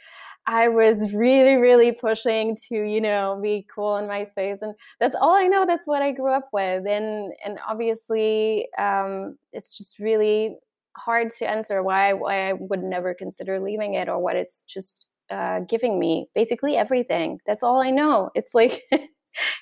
I 0.47 0.69
was 0.69 1.12
really, 1.12 1.55
really 1.55 1.93
pushing 1.93 2.57
to, 2.69 2.83
you 2.83 3.00
know, 3.00 3.39
be 3.41 3.67
cool 3.73 3.97
in 3.99 4.07
MySpace. 4.07 4.62
And 4.62 4.75
that's 4.99 5.15
all 5.15 5.37
I 5.37 5.47
know. 5.47 5.67
That's 5.67 5.87
what 5.87 6.03
I 6.03 6.11
grew 6.11 6.33
up 6.33 6.49
with. 6.53 6.87
And, 6.87 7.33
and 7.45 7.59
obviously, 7.69 8.67
um, 8.77 9.37
it's 9.53 9.77
just 9.77 9.99
really 10.00 10.57
hard 10.97 11.30
to 11.38 11.49
answer 11.49 11.82
why 11.82 12.12
why 12.12 12.50
I 12.50 12.52
would 12.54 12.82
never 12.82 13.14
consider 13.14 13.61
leaving 13.61 13.94
it 13.94 14.09
or 14.09 14.18
what 14.18 14.37
it's 14.37 14.62
just 14.68 15.06
uh, 15.30 15.61
giving 15.61 15.99
me. 15.99 16.28
Basically 16.35 16.76
everything. 16.76 17.40
That's 17.47 17.62
all 17.62 17.80
I 17.80 17.90
know. 17.90 18.30
It's 18.35 18.54
like 18.54 18.82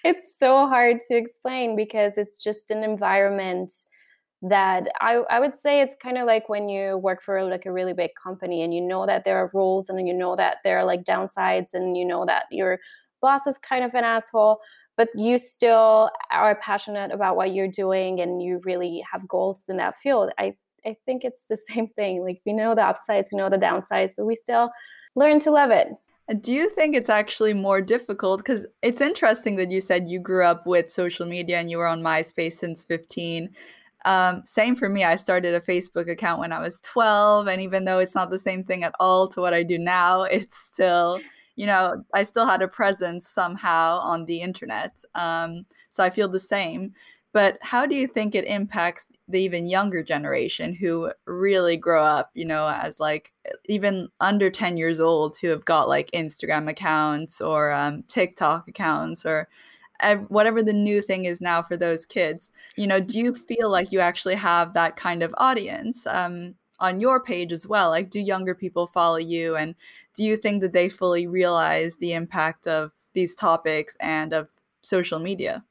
it's 0.05 0.33
so 0.39 0.67
hard 0.67 0.99
to 1.09 1.17
explain 1.17 1.77
because 1.77 2.17
it's 2.19 2.43
just 2.43 2.71
an 2.71 2.83
environment 2.85 3.73
that 4.43 4.89
I, 5.01 5.23
I 5.31 5.41
would 5.41 5.55
say 5.55 5.81
it's 5.81 5.97
kind 6.01 6.17
of 6.17 6.27
like 6.27 6.49
when 6.49 6.69
you 6.69 6.97
work 6.99 7.23
for 7.23 7.43
like 7.45 7.67
a 7.67 7.73
really 7.73 7.93
big 7.93 8.11
company 8.23 8.63
and 8.63 8.73
you 8.73 8.81
know 8.81 9.05
that 9.05 9.25
there 9.25 9.37
are 9.37 9.51
rules 9.53 9.89
and 9.89 10.07
you 10.07 10.15
know 10.15 10.37
that 10.37 10.59
there 10.63 10.79
are 10.79 10.85
like 10.85 11.03
downsides 11.05 11.75
and 11.75 11.97
you 11.97 12.05
know 12.05 12.25
that 12.25 12.45
your 12.53 12.79
boss 13.21 13.47
is 13.49 13.59
kind 13.59 13.83
of 13.85 13.95
an 13.95 14.05
asshole 14.05 14.59
but 14.97 15.09
you 15.15 15.39
still 15.39 16.11
are 16.31 16.55
passionate 16.57 17.11
about 17.13 17.37
what 17.37 17.53
you're 17.53 17.67
doing 17.71 18.21
and 18.21 18.41
you 18.41 18.61
really 18.65 19.03
have 19.11 19.27
goals 19.27 19.63
in 19.69 19.77
that 19.79 19.97
field 19.97 20.31
i 20.39 20.55
I 20.89 20.97
think 21.07 21.25
it's 21.25 21.45
the 21.45 21.57
same 21.71 21.89
thing. 21.89 22.23
Like 22.23 22.41
we 22.45 22.53
know 22.53 22.75
the 22.75 22.85
upsides, 22.85 23.31
we 23.33 23.39
know 23.39 23.51
the 23.51 23.59
downsides, 23.59 24.13
but 24.17 24.27
we 24.27 24.37
still 24.37 24.71
learn 25.15 25.41
to 25.41 25.51
love 25.51 25.71
it. 25.71 25.89
Do 26.43 26.53
you 26.53 26.69
think 26.69 26.95
it's 26.95 27.09
actually 27.09 27.55
more 27.55 27.81
difficult? 27.81 28.41
Because 28.41 28.67
it's 28.83 29.01
interesting 29.01 29.57
that 29.57 29.71
you 29.71 29.81
said 29.81 30.11
you 30.11 30.21
grew 30.21 30.45
up 30.45 30.67
with 30.67 30.93
social 30.93 31.25
media 31.25 31.59
and 31.59 31.71
you 31.71 31.79
were 31.79 31.87
on 31.87 32.03
MySpace 32.03 32.55
since 32.55 32.85
15. 32.85 33.49
Um, 34.05 34.43
same 34.45 34.77
for 34.77 34.91
me. 34.91 35.05
I 35.05 35.17
started 35.17 35.55
a 35.55 35.61
Facebook 35.61 36.11
account 36.11 36.39
when 36.39 36.53
I 36.53 36.61
was 36.61 36.81
12. 36.81 37.49
And 37.49 37.63
even 37.63 37.85
though 37.85 37.99
it's 37.99 38.15
not 38.15 38.31
the 38.31 38.39
same 38.39 38.63
thing 38.63 38.85
at 38.85 38.95
all 39.01 39.27
to 39.29 39.41
what 39.41 39.55
I 39.55 39.63
do 39.63 39.79
now, 39.79 40.23
it's 40.39 40.59
still, 40.59 41.19
you 41.57 41.65
know, 41.65 42.05
I 42.13 42.25
still 42.25 42.47
had 42.47 42.61
a 42.61 42.69
presence 42.69 43.27
somehow 43.27 43.99
on 44.01 44.27
the 44.27 44.43
internet. 44.43 45.03
Um, 45.15 45.65
so 45.91 46.05
I 46.05 46.11
feel 46.11 46.29
the 46.29 46.41
same. 46.41 46.93
But 47.33 47.59
how 47.61 47.85
do 47.85 47.95
you 47.95 48.07
think 48.07 48.35
it 48.35 48.47
impacts 48.47 49.07
the 49.29 49.41
even 49.41 49.69
younger 49.69 50.03
generation 50.03 50.75
who 50.75 51.13
really 51.27 51.77
grow 51.77 52.03
up, 52.05 52.31
you 52.35 52.47
know, 52.47 52.69
as 52.69 52.99
like 52.99 53.33
even 53.67 54.09
under 54.21 54.51
10 54.51 54.79
years 54.79 54.99
old 54.99 55.37
who 55.37 55.49
have 55.49 55.65
got 55.65 55.89
like 55.89 56.11
Instagram 56.13 56.71
accounts 56.71 57.41
or 57.41 57.73
um, 57.73 58.03
TikTok 58.05 58.67
accounts 58.69 59.27
or 59.27 59.49
whatever 60.29 60.63
the 60.63 60.73
new 60.73 61.03
thing 61.03 61.27
is 61.27 61.41
now 61.41 61.63
for 61.63 61.77
those 61.77 62.07
kids? 62.07 62.51
You 62.77 62.87
know 62.87 63.01
do 63.01 63.19
you 63.19 63.35
feel 63.35 63.71
like 63.71 63.93
you 63.93 64.01
actually 64.01 64.37
have 64.37 64.73
that 64.75 64.97
kind 64.97 65.23
of 65.23 65.35
audience 65.37 66.07
um, 66.07 66.55
on 66.81 67.01
your 67.01 67.23
page 67.23 67.53
as 67.53 67.67
well? 67.67 67.91
Like 67.91 68.09
do 68.11 68.21
younger 68.21 68.55
people 68.55 68.87
follow 68.87 69.17
you? 69.17 69.57
And 69.57 69.75
do 70.15 70.25
you 70.25 70.37
think 70.37 70.63
that 70.63 70.73
they 70.73 70.89
fully 70.89 71.27
realize 71.27 71.97
the 71.97 72.15
impact 72.15 72.67
of 72.67 72.93
these 73.13 73.35
topics 73.35 73.97
and 74.01 74.33
of 74.33 74.49
social 74.83 75.19
media 75.19 75.63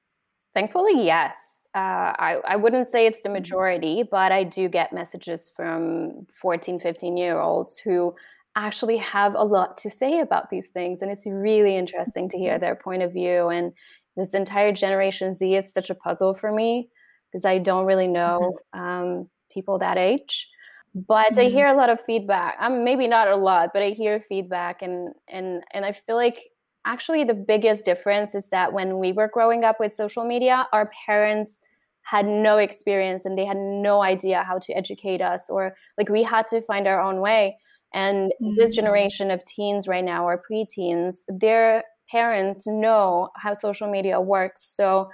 thankfully 0.57 1.05
yes 1.05 1.67
uh, 1.75 2.13
I, 2.17 2.37
I 2.47 2.55
wouldn't 2.55 2.87
say 2.87 3.05
it's 3.05 3.21
the 3.21 3.29
mm-hmm. 3.29 3.33
majority 3.33 4.03
but 4.09 4.31
i 4.31 4.43
do 4.43 4.67
get 4.67 4.93
messages 4.93 5.51
from 5.55 6.25
14 6.41 6.79
15 6.79 7.17
year 7.17 7.39
olds 7.39 7.77
who 7.77 8.15
actually 8.55 8.97
have 8.97 9.35
a 9.35 9.43
lot 9.43 9.77
to 9.77 9.89
say 9.89 10.19
about 10.19 10.49
these 10.49 10.69
things 10.69 11.01
and 11.01 11.11
it's 11.11 11.27
really 11.27 11.77
interesting 11.77 12.27
to 12.29 12.37
hear 12.37 12.53
mm-hmm. 12.53 12.61
their 12.61 12.75
point 12.75 13.03
of 13.03 13.13
view 13.13 13.49
and 13.49 13.73
this 14.17 14.33
entire 14.33 14.73
Generation 14.73 15.33
Z 15.35 15.55
is 15.55 15.71
such 15.71 15.89
a 15.89 15.95
puzzle 15.95 16.33
for 16.33 16.51
me 16.51 16.89
because 17.31 17.45
I 17.45 17.59
don't 17.59 17.85
really 17.85 18.07
know 18.07 18.57
mm-hmm. 18.75 18.79
um, 18.79 19.29
people 19.51 19.77
that 19.77 19.97
age. 19.97 20.49
But 20.95 21.33
mm-hmm. 21.33 21.41
I 21.41 21.43
hear 21.49 21.67
a 21.67 21.75
lot 21.75 21.91
of 21.91 22.01
feedback. 22.01 22.57
I'm 22.59 22.73
um, 22.73 22.83
maybe 22.83 23.07
not 23.07 23.27
a 23.27 23.35
lot, 23.35 23.69
but 23.73 23.83
I 23.83 23.89
hear 23.91 24.19
feedback, 24.19 24.81
and 24.81 25.13
and 25.29 25.63
and 25.71 25.85
I 25.85 25.91
feel 25.91 26.15
like 26.15 26.39
actually 26.87 27.23
the 27.23 27.33
biggest 27.33 27.85
difference 27.85 28.33
is 28.33 28.49
that 28.49 28.73
when 28.73 28.97
we 28.97 29.11
were 29.11 29.27
growing 29.27 29.63
up 29.63 29.79
with 29.79 29.93
social 29.93 30.23
media, 30.23 30.67
our 30.71 30.89
parents 31.05 31.61
had 32.01 32.25
no 32.25 32.57
experience 32.57 33.25
and 33.25 33.37
they 33.37 33.45
had 33.45 33.57
no 33.57 34.01
idea 34.01 34.41
how 34.43 34.57
to 34.59 34.73
educate 34.73 35.21
us, 35.21 35.49
or 35.49 35.75
like 35.97 36.09
we 36.09 36.23
had 36.23 36.47
to 36.47 36.61
find 36.61 36.87
our 36.87 37.01
own 37.01 37.19
way. 37.19 37.57
And 37.93 38.31
mm-hmm. 38.41 38.55
this 38.55 38.73
generation 38.73 39.29
of 39.29 39.43
teens 39.43 39.87
right 39.87 40.03
now, 40.03 40.25
or 40.25 40.41
preteens, 40.49 41.17
they're 41.27 41.83
parents 42.09 42.65
know 42.65 43.29
how 43.35 43.53
social 43.53 43.91
media 43.91 44.19
works. 44.21 44.63
So 44.63 45.09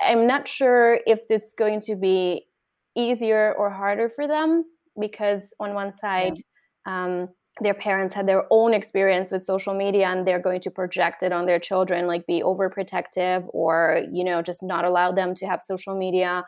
I'm 0.00 0.26
not 0.26 0.46
sure 0.46 1.00
if 1.06 1.20
it's 1.30 1.54
going 1.54 1.80
to 1.82 1.96
be 1.96 2.46
easier 2.94 3.54
or 3.56 3.70
harder 3.70 4.10
for 4.10 4.28
them 4.28 4.64
because 5.00 5.54
on 5.58 5.72
one 5.72 5.92
side, 5.92 6.38
yeah. 6.86 7.04
um, 7.04 7.28
their 7.60 7.74
parents 7.74 8.14
had 8.14 8.26
their 8.26 8.44
own 8.50 8.74
experience 8.74 9.30
with 9.30 9.42
social 9.42 9.74
media 9.74 10.08
and 10.08 10.26
they're 10.26 10.40
going 10.40 10.60
to 10.60 10.70
project 10.70 11.22
it 11.22 11.32
on 11.32 11.46
their 11.46 11.58
children 11.58 12.06
like 12.06 12.26
be 12.26 12.42
overprotective 12.42 13.46
or 13.50 14.02
you 14.12 14.24
know 14.24 14.42
just 14.42 14.62
not 14.62 14.84
allow 14.84 15.10
them 15.12 15.34
to 15.34 15.46
have 15.46 15.62
social 15.62 15.96
media 15.96 16.44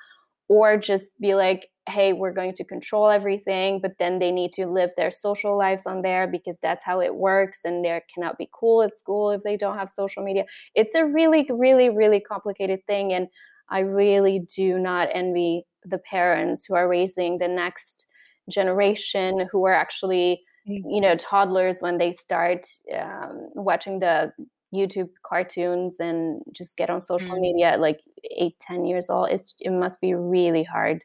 or 0.49 0.77
just 0.77 1.11
be 1.21 1.35
like 1.35 1.69
hey 1.89 2.13
we're 2.13 2.33
going 2.33 2.53
to 2.53 2.65
control 2.65 3.09
everything 3.09 3.81
but 3.81 3.93
then 3.99 4.19
they 4.19 4.31
need 4.31 4.53
to 4.53 4.67
live 4.67 4.91
their 4.97 5.11
social 5.11 5.57
lives 5.57 5.87
on 5.87 6.03
there 6.03 6.27
because 6.27 6.59
that's 6.61 6.85
how 6.85 7.01
it 7.01 7.15
works 7.15 7.61
and 7.65 7.85
they 7.85 8.01
cannot 8.15 8.37
be 8.37 8.49
cool 8.53 8.83
at 8.83 8.99
school 8.99 9.31
if 9.31 9.43
they 9.43 9.57
don't 9.57 9.79
have 9.79 9.89
social 9.89 10.23
media 10.23 10.45
it's 10.75 10.95
a 10.95 11.07
really 11.07 11.49
really 11.51 11.89
really 11.89 12.21
complicated 12.21 12.81
thing 12.87 13.15
and 13.15 13.29
i 13.71 13.79
really 13.79 14.41
do 14.55 14.79
not 14.79 15.09
envy 15.15 15.65
the 15.85 15.99
parents 15.99 16.67
who 16.67 16.75
are 16.75 16.89
raising 16.89 17.39
the 17.39 17.49
next 17.49 18.07
generation 18.49 19.47
who 19.51 19.67
are 19.67 19.75
actually. 19.75 20.43
You 20.69 21.01
know 21.01 21.17
toddlers 21.17 21.81
when 21.81 21.99
they 21.99 22.13
start 22.13 22.67
um, 22.97 23.49
watching 23.55 24.01
the 24.01 24.33
YouTube 24.75 25.09
cartoons 25.25 25.97
and 25.99 26.43
just 26.53 26.77
get 26.77 26.91
on 26.91 27.01
social 27.01 27.37
mm. 27.37 27.41
media 27.41 27.71
at 27.73 27.81
like 27.81 28.01
eight, 28.37 28.55
ten 28.61 28.85
years 28.85 29.09
old. 29.09 29.31
It's 29.31 29.55
it 29.59 29.71
must 29.71 30.01
be 30.01 30.15
really 30.15 30.63
hard. 30.63 31.03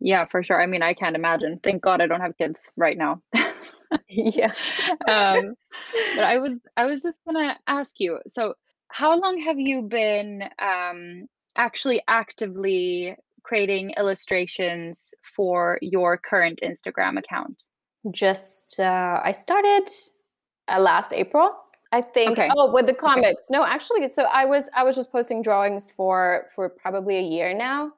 Yeah, 0.00 0.24
for 0.26 0.42
sure. 0.42 0.60
I 0.60 0.66
mean, 0.66 0.82
I 0.82 0.94
can't 0.94 1.16
imagine. 1.16 1.60
Thank 1.62 1.82
God 1.82 2.00
I 2.00 2.06
don't 2.06 2.20
have 2.20 2.36
kids 2.36 2.70
right 2.76 2.96
now. 2.96 3.22
yeah. 4.08 4.52
um, 5.08 5.54
but 6.16 6.24
I 6.24 6.38
was 6.38 6.60
I 6.76 6.86
was 6.86 7.02
just 7.02 7.20
gonna 7.26 7.58
ask 7.66 7.98
you. 7.98 8.18
So, 8.26 8.54
how 8.88 9.18
long 9.18 9.40
have 9.40 9.58
you 9.58 9.82
been 9.82 10.44
um, 10.58 11.26
actually 11.56 12.02
actively 12.08 13.16
creating 13.42 13.94
illustrations 13.98 15.14
for 15.22 15.78
your 15.82 16.16
current 16.16 16.60
Instagram 16.62 17.18
account? 17.18 17.62
Just 18.10 18.80
uh, 18.80 19.20
I 19.22 19.32
started 19.32 19.88
uh, 20.68 20.80
last 20.80 21.12
April. 21.12 21.54
I 21.92 22.00
think. 22.00 22.32
Okay. 22.32 22.48
Oh, 22.56 22.72
with 22.72 22.86
the 22.86 22.94
comics. 22.94 23.26
Okay. 23.50 23.58
No, 23.58 23.64
actually, 23.64 24.08
so 24.08 24.24
I 24.24 24.44
was 24.46 24.68
I 24.74 24.82
was 24.82 24.96
just 24.96 25.12
posting 25.12 25.42
drawings 25.42 25.92
for 25.94 26.46
for 26.54 26.68
probably 26.70 27.18
a 27.18 27.22
year 27.22 27.54
now, 27.54 27.92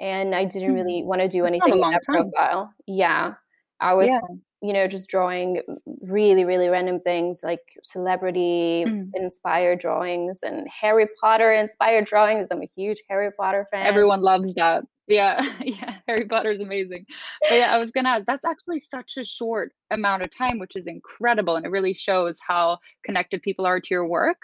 and 0.00 0.34
I 0.34 0.44
didn't 0.44 0.68
mm-hmm. 0.68 0.74
really 0.74 1.02
want 1.02 1.22
to 1.22 1.28
do 1.28 1.42
That's 1.42 1.52
anything 1.52 1.72
in 1.72 1.90
that 1.90 2.02
time. 2.04 2.30
profile. 2.30 2.72
Yeah, 2.86 3.34
I 3.80 3.94
was. 3.94 4.08
Yeah. 4.08 4.20
You 4.60 4.72
know, 4.72 4.88
just 4.88 5.08
drawing 5.08 5.62
really, 6.02 6.44
really 6.44 6.68
random 6.68 6.98
things 6.98 7.44
like 7.44 7.60
celebrity 7.84 8.84
mm. 8.88 9.08
inspired 9.14 9.78
drawings 9.78 10.40
and 10.42 10.66
Harry 10.68 11.06
Potter 11.20 11.52
inspired 11.52 12.06
drawings. 12.06 12.48
I'm 12.50 12.62
a 12.62 12.68
huge 12.74 13.00
Harry 13.08 13.30
Potter 13.30 13.68
fan. 13.70 13.86
Everyone 13.86 14.20
loves 14.20 14.52
that. 14.54 14.82
Yeah, 15.06 15.48
yeah, 15.60 15.97
Harry 16.08 16.26
Potter 16.26 16.50
is 16.50 16.60
amazing. 16.60 17.06
But 17.48 17.56
yeah, 17.56 17.72
I 17.74 17.78
was 17.78 17.90
gonna 17.90 18.08
ask, 18.08 18.24
that's 18.26 18.44
actually 18.44 18.80
such 18.80 19.16
a 19.16 19.24
short 19.24 19.72
amount 19.90 20.22
of 20.22 20.36
time, 20.36 20.58
which 20.58 20.74
is 20.74 20.86
incredible. 20.86 21.56
And 21.56 21.66
it 21.66 21.70
really 21.70 21.94
shows 21.94 22.38
how 22.46 22.78
connected 23.04 23.42
people 23.42 23.66
are 23.66 23.78
to 23.78 23.94
your 23.94 24.06
work. 24.06 24.38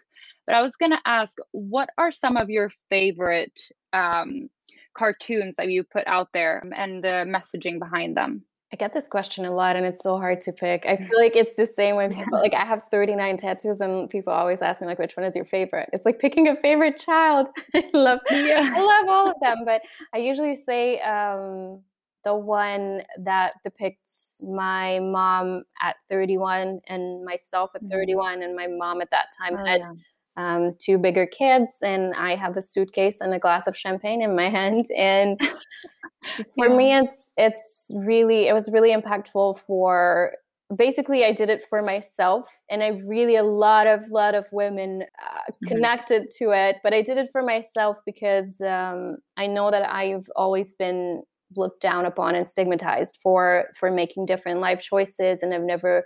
But 0.47 0.55
I 0.55 0.63
was 0.63 0.77
gonna 0.77 1.01
ask, 1.07 1.39
what 1.53 1.89
are 1.99 2.13
some 2.13 2.37
of 2.37 2.51
your 2.51 2.71
favorite 2.91 3.59
um, 3.93 4.51
cartoons 4.97 5.57
that 5.57 5.71
you 5.71 5.85
put 5.85 6.07
out 6.07 6.29
there 6.33 6.63
and 6.77 7.03
the 7.03 7.25
messaging 7.27 7.79
behind 7.79 8.17
them? 8.17 8.45
I 8.75 8.77
get 8.77 8.93
this 8.93 9.07
question 9.07 9.45
a 9.45 9.53
lot 9.53 9.77
and 9.77 9.87
it's 9.87 10.03
so 10.03 10.17
hard 10.17 10.41
to 10.41 10.53
pick. 10.53 10.85
I 10.85 10.97
feel 10.97 11.17
like 11.17 11.37
it's 11.37 11.57
the 11.57 11.65
same 11.65 11.95
when 11.95 12.13
people 12.13 12.41
like 12.41 12.55
I 12.63 12.65
have 12.65 12.83
39 12.91 13.37
tattoos 13.37 13.81
and 13.81 14.11
people 14.11 14.33
always 14.33 14.63
ask 14.63 14.81
me 14.81 14.89
like 14.89 14.99
which 14.99 15.17
one 15.17 15.25
is 15.25 15.37
your 15.37 15.45
favorite? 15.45 15.91
It's 15.93 16.05
like 16.05 16.19
picking 16.19 16.49
a 16.49 16.57
favorite 16.57 16.99
child. 16.99 17.47
I 17.77 17.89
love 17.95 18.19
yeah. 18.33 18.73
I 18.75 18.81
love 18.81 19.09
all 19.09 19.31
of 19.31 19.37
them, 19.41 19.59
but 19.65 19.83
I 20.13 20.19
usually 20.19 20.57
say 20.57 20.99
um, 21.03 21.83
the 22.25 22.35
one 22.35 23.03
that 23.21 23.53
depicts 23.63 24.41
my 24.43 24.99
mom 24.99 25.63
at 25.81 25.95
31 26.09 26.81
and 26.89 27.25
myself 27.25 27.77
at 27.77 27.83
mm-hmm. 27.83 27.93
31 27.93 28.43
and 28.43 28.57
my 28.57 28.67
mom 28.67 29.01
at 29.01 29.11
that 29.13 29.27
time 29.41 29.57
oh, 29.57 29.65
had 29.65 29.83
yeah 29.85 30.01
um, 30.37 30.75
two 30.79 30.99
bigger 30.99 31.27
kids, 31.27 31.79
and 31.83 32.15
I 32.15 32.35
have 32.35 32.57
a 32.57 32.63
suitcase 32.63 33.21
and 33.21 33.33
a 33.33 33.39
glass 33.39 33.67
of 33.67 33.77
champagne 33.77 34.23
in 34.23 34.35
my 34.35 34.49
hand. 34.59 34.87
And 34.97 35.41
for 36.55 36.69
yeah. 36.69 36.77
me, 36.77 36.95
it's 36.95 37.33
it's 37.37 37.85
really 37.91 38.49
it 38.49 38.53
was 38.53 38.71
really 38.71 38.95
impactful 38.95 39.59
for 39.61 40.33
basically 40.75 41.25
I 41.25 41.33
did 41.33 41.51
it 41.51 41.63
for 41.69 41.83
myself, 41.83 42.49
and 42.71 42.83
I 42.83 43.01
really 43.07 43.37
a 43.37 43.45
lot 43.45 43.87
of 43.87 44.09
lot 44.09 44.35
of 44.35 44.47
women 44.53 45.03
uh, 45.03 45.39
mm-hmm. 45.51 45.67
connected 45.69 46.31
to 46.39 46.51
it. 46.51 46.79
But 46.83 46.95
I 46.95 47.03
did 47.03 47.19
it 47.19 47.29
for 47.31 47.43
myself 47.43 47.99
because 48.07 48.61
um, 48.61 49.19
I 49.37 49.47
know 49.47 49.71
that 49.71 49.89
I've 49.89 50.29
always 50.37 50.75
been 50.75 51.23
looked 51.57 51.81
down 51.81 52.07
upon 52.07 52.35
and 52.35 52.49
stigmatized 52.49 53.19
for 53.23 53.67
for 53.79 53.91
making 53.91 54.27
different 54.27 54.61
life 54.61 54.81
choices, 54.83 55.43
and 55.43 55.55
I've 55.55 55.63
never 55.63 56.05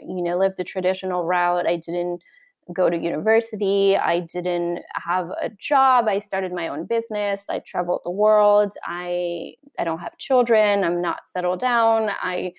you 0.00 0.22
know 0.22 0.38
lived 0.38 0.56
the 0.56 0.64
traditional 0.64 1.24
route. 1.24 1.66
I 1.66 1.76
didn't 1.76 2.22
go 2.72 2.90
to 2.90 2.96
university. 2.96 3.96
I 3.96 4.20
didn't 4.20 4.82
have 4.94 5.30
a 5.40 5.48
job. 5.48 6.06
I 6.08 6.18
started 6.18 6.52
my 6.52 6.68
own 6.68 6.84
business. 6.84 7.46
I 7.48 7.60
traveled 7.60 8.02
the 8.04 8.10
world. 8.10 8.74
I 8.84 9.54
I 9.78 9.84
don't 9.84 10.00
have 10.00 10.18
children. 10.18 10.84
I'm 10.84 11.00
not 11.00 11.28
settled 11.28 11.60
down. 11.60 12.10
I 12.20 12.52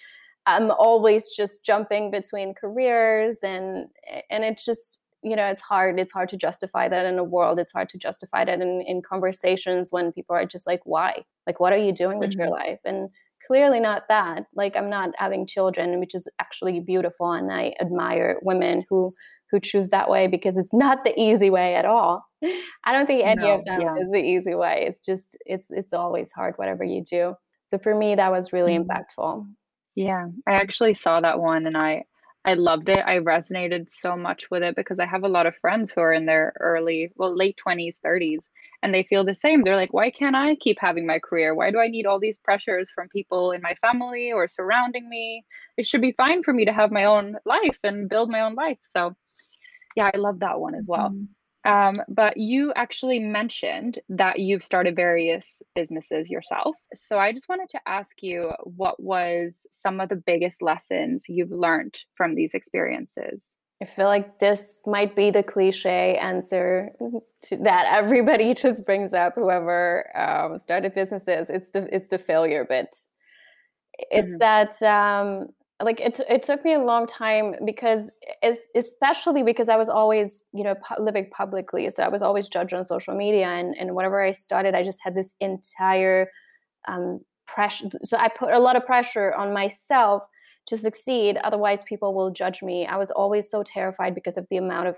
I'm 0.45 0.71
always 0.71 1.29
just 1.29 1.63
jumping 1.63 2.11
between 2.11 2.53
careers 2.53 3.39
and 3.43 3.87
and 4.29 4.43
it's 4.43 4.65
just 4.65 4.99
you 5.21 5.35
know 5.35 5.45
it's 5.45 5.61
hard 5.61 5.99
it's 5.99 6.11
hard 6.11 6.29
to 6.29 6.37
justify 6.37 6.87
that 6.87 7.05
in 7.05 7.19
a 7.19 7.23
world 7.23 7.59
it's 7.59 7.73
hard 7.73 7.89
to 7.89 7.97
justify 7.97 8.45
that 8.45 8.61
in, 8.61 8.81
in 8.81 9.01
conversations 9.01 9.91
when 9.91 10.11
people 10.11 10.35
are 10.35 10.45
just 10.45 10.65
like 10.65 10.81
why 10.85 11.23
like 11.45 11.59
what 11.59 11.73
are 11.73 11.77
you 11.77 11.91
doing 11.91 12.19
with 12.19 12.31
mm-hmm. 12.31 12.41
your 12.41 12.49
life 12.49 12.79
and 12.85 13.09
clearly 13.45 13.79
not 13.79 14.07
that 14.07 14.45
like 14.55 14.77
i'm 14.77 14.89
not 14.89 15.11
having 15.17 15.45
children 15.45 15.99
which 15.99 16.15
is 16.15 16.27
actually 16.39 16.79
beautiful 16.79 17.31
and 17.33 17.51
i 17.51 17.73
admire 17.81 18.37
women 18.41 18.83
who 18.89 19.11
who 19.51 19.59
choose 19.59 19.89
that 19.89 20.09
way 20.09 20.27
because 20.27 20.57
it's 20.57 20.73
not 20.73 21.03
the 21.03 21.19
easy 21.19 21.49
way 21.49 21.75
at 21.75 21.85
all. 21.85 22.23
I 22.43 22.93
don't 22.93 23.05
think 23.05 23.23
any 23.23 23.43
no, 23.43 23.55
of 23.55 23.65
them 23.65 23.81
yeah. 23.81 23.95
is 24.01 24.11
the 24.11 24.23
easy 24.23 24.55
way. 24.55 24.85
It's 24.87 25.01
just 25.01 25.37
it's 25.45 25.67
it's 25.69 25.93
always 25.93 26.31
hard 26.31 26.55
whatever 26.57 26.83
you 26.83 27.03
do. 27.03 27.35
So 27.69 27.77
for 27.77 27.95
me 27.95 28.15
that 28.15 28.31
was 28.31 28.53
really 28.53 28.77
mm-hmm. 28.77 28.89
impactful. 28.89 29.45
Yeah, 29.95 30.27
I 30.47 30.53
actually 30.53 30.93
saw 30.93 31.19
that 31.21 31.39
one 31.39 31.65
and 31.65 31.77
I 31.77 32.03
I 32.45 32.53
loved 32.53 32.89
it. 32.89 32.99
I 33.05 33.19
resonated 33.19 33.91
so 33.91 34.15
much 34.15 34.49
with 34.49 34.63
it 34.63 34.75
because 34.75 34.99
I 34.99 35.05
have 35.05 35.23
a 35.23 35.29
lot 35.29 35.45
of 35.45 35.55
friends 35.57 35.91
who 35.91 36.01
are 36.01 36.13
in 36.13 36.25
their 36.25 36.53
early, 36.59 37.11
well, 37.15 37.35
late 37.35 37.57
20s, 37.57 37.99
30s, 38.03 38.47
and 38.81 38.93
they 38.93 39.03
feel 39.03 39.25
the 39.25 39.35
same. 39.35 39.61
They're 39.61 39.75
like, 39.75 39.93
why 39.93 40.09
can't 40.09 40.35
I 40.35 40.55
keep 40.55 40.77
having 40.79 41.05
my 41.05 41.19
career? 41.19 41.53
Why 41.53 41.71
do 41.71 41.79
I 41.79 41.87
need 41.87 42.05
all 42.05 42.19
these 42.19 42.37
pressures 42.37 42.89
from 42.89 43.09
people 43.09 43.51
in 43.51 43.61
my 43.61 43.75
family 43.75 44.31
or 44.31 44.47
surrounding 44.47 45.07
me? 45.09 45.45
It 45.77 45.85
should 45.85 46.01
be 46.01 46.13
fine 46.13 46.43
for 46.43 46.53
me 46.53 46.65
to 46.65 46.73
have 46.73 46.91
my 46.91 47.05
own 47.05 47.35
life 47.45 47.79
and 47.83 48.09
build 48.09 48.29
my 48.29 48.41
own 48.41 48.55
life. 48.55 48.79
So, 48.83 49.15
yeah, 49.95 50.09
I 50.13 50.17
love 50.17 50.39
that 50.39 50.59
one 50.59 50.75
as 50.75 50.87
well. 50.87 51.09
Mm-hmm. 51.09 51.25
Um, 51.65 51.93
but 52.07 52.37
you 52.37 52.71
actually 52.75 53.19
mentioned 53.19 53.99
that 54.07 54.39
you've 54.39 54.63
started 54.63 54.95
various 54.95 55.61
businesses 55.75 56.29
yourself. 56.29 56.75
So 56.95 57.19
I 57.19 57.33
just 57.33 57.49
wanted 57.49 57.67
to 57.69 57.81
ask 57.85 58.23
you 58.23 58.53
what 58.63 59.01
was 59.01 59.67
some 59.71 59.99
of 59.99 60.09
the 60.09 60.15
biggest 60.15 60.61
lessons 60.61 61.25
you've 61.27 61.51
learned 61.51 61.99
from 62.15 62.35
these 62.35 62.53
experiences? 62.53 63.53
I 63.81 63.85
feel 63.85 64.05
like 64.05 64.39
this 64.39 64.77
might 64.85 65.15
be 65.15 65.31
the 65.31 65.43
cliche 65.43 66.17
answer 66.17 66.91
that 67.51 67.85
everybody 67.89 68.53
just 68.55 68.85
brings 68.85 69.13
up. 69.13 69.35
Whoever 69.35 70.05
um, 70.17 70.59
started 70.59 70.93
businesses, 70.93 71.49
it's 71.49 71.71
the 71.71 71.87
it's 71.93 72.09
the 72.09 72.17
failure 72.17 72.65
bit. 72.65 72.95
It's 74.11 74.31
mm-hmm. 74.31 74.37
that 74.39 74.81
um, 74.83 75.47
like 75.81 75.99
it 75.99 76.19
it 76.29 76.43
took 76.43 76.63
me 76.65 76.73
a 76.73 76.79
long 76.79 77.07
time 77.07 77.55
because 77.65 78.11
especially 78.75 79.43
because 79.43 79.69
I 79.69 79.77
was 79.77 79.89
always 79.89 80.41
you 80.51 80.63
know 80.63 80.75
living 80.99 81.29
publicly, 81.31 81.89
so 81.89 82.03
I 82.03 82.09
was 82.09 82.21
always 82.21 82.47
judged 82.47 82.73
on 82.73 82.83
social 82.83 83.15
media, 83.15 83.47
and 83.47 83.75
and 83.79 83.95
whatever 83.95 84.21
I 84.21 84.31
started, 84.31 84.75
I 84.75 84.83
just 84.83 84.99
had 85.01 85.15
this 85.15 85.33
entire 85.39 86.29
um, 86.87 87.21
pressure. 87.47 87.89
So 88.03 88.17
I 88.17 88.27
put 88.27 88.53
a 88.53 88.59
lot 88.59 88.75
of 88.75 88.85
pressure 88.85 89.33
on 89.33 89.53
myself 89.53 90.23
to 90.67 90.77
succeed. 90.77 91.37
Otherwise 91.43 91.83
people 91.83 92.13
will 92.13 92.29
judge 92.29 92.61
me. 92.61 92.85
I 92.85 92.97
was 92.97 93.11
always 93.11 93.49
so 93.49 93.63
terrified 93.63 94.13
because 94.15 94.37
of 94.37 94.47
the 94.49 94.57
amount 94.57 94.87
of 94.87 94.97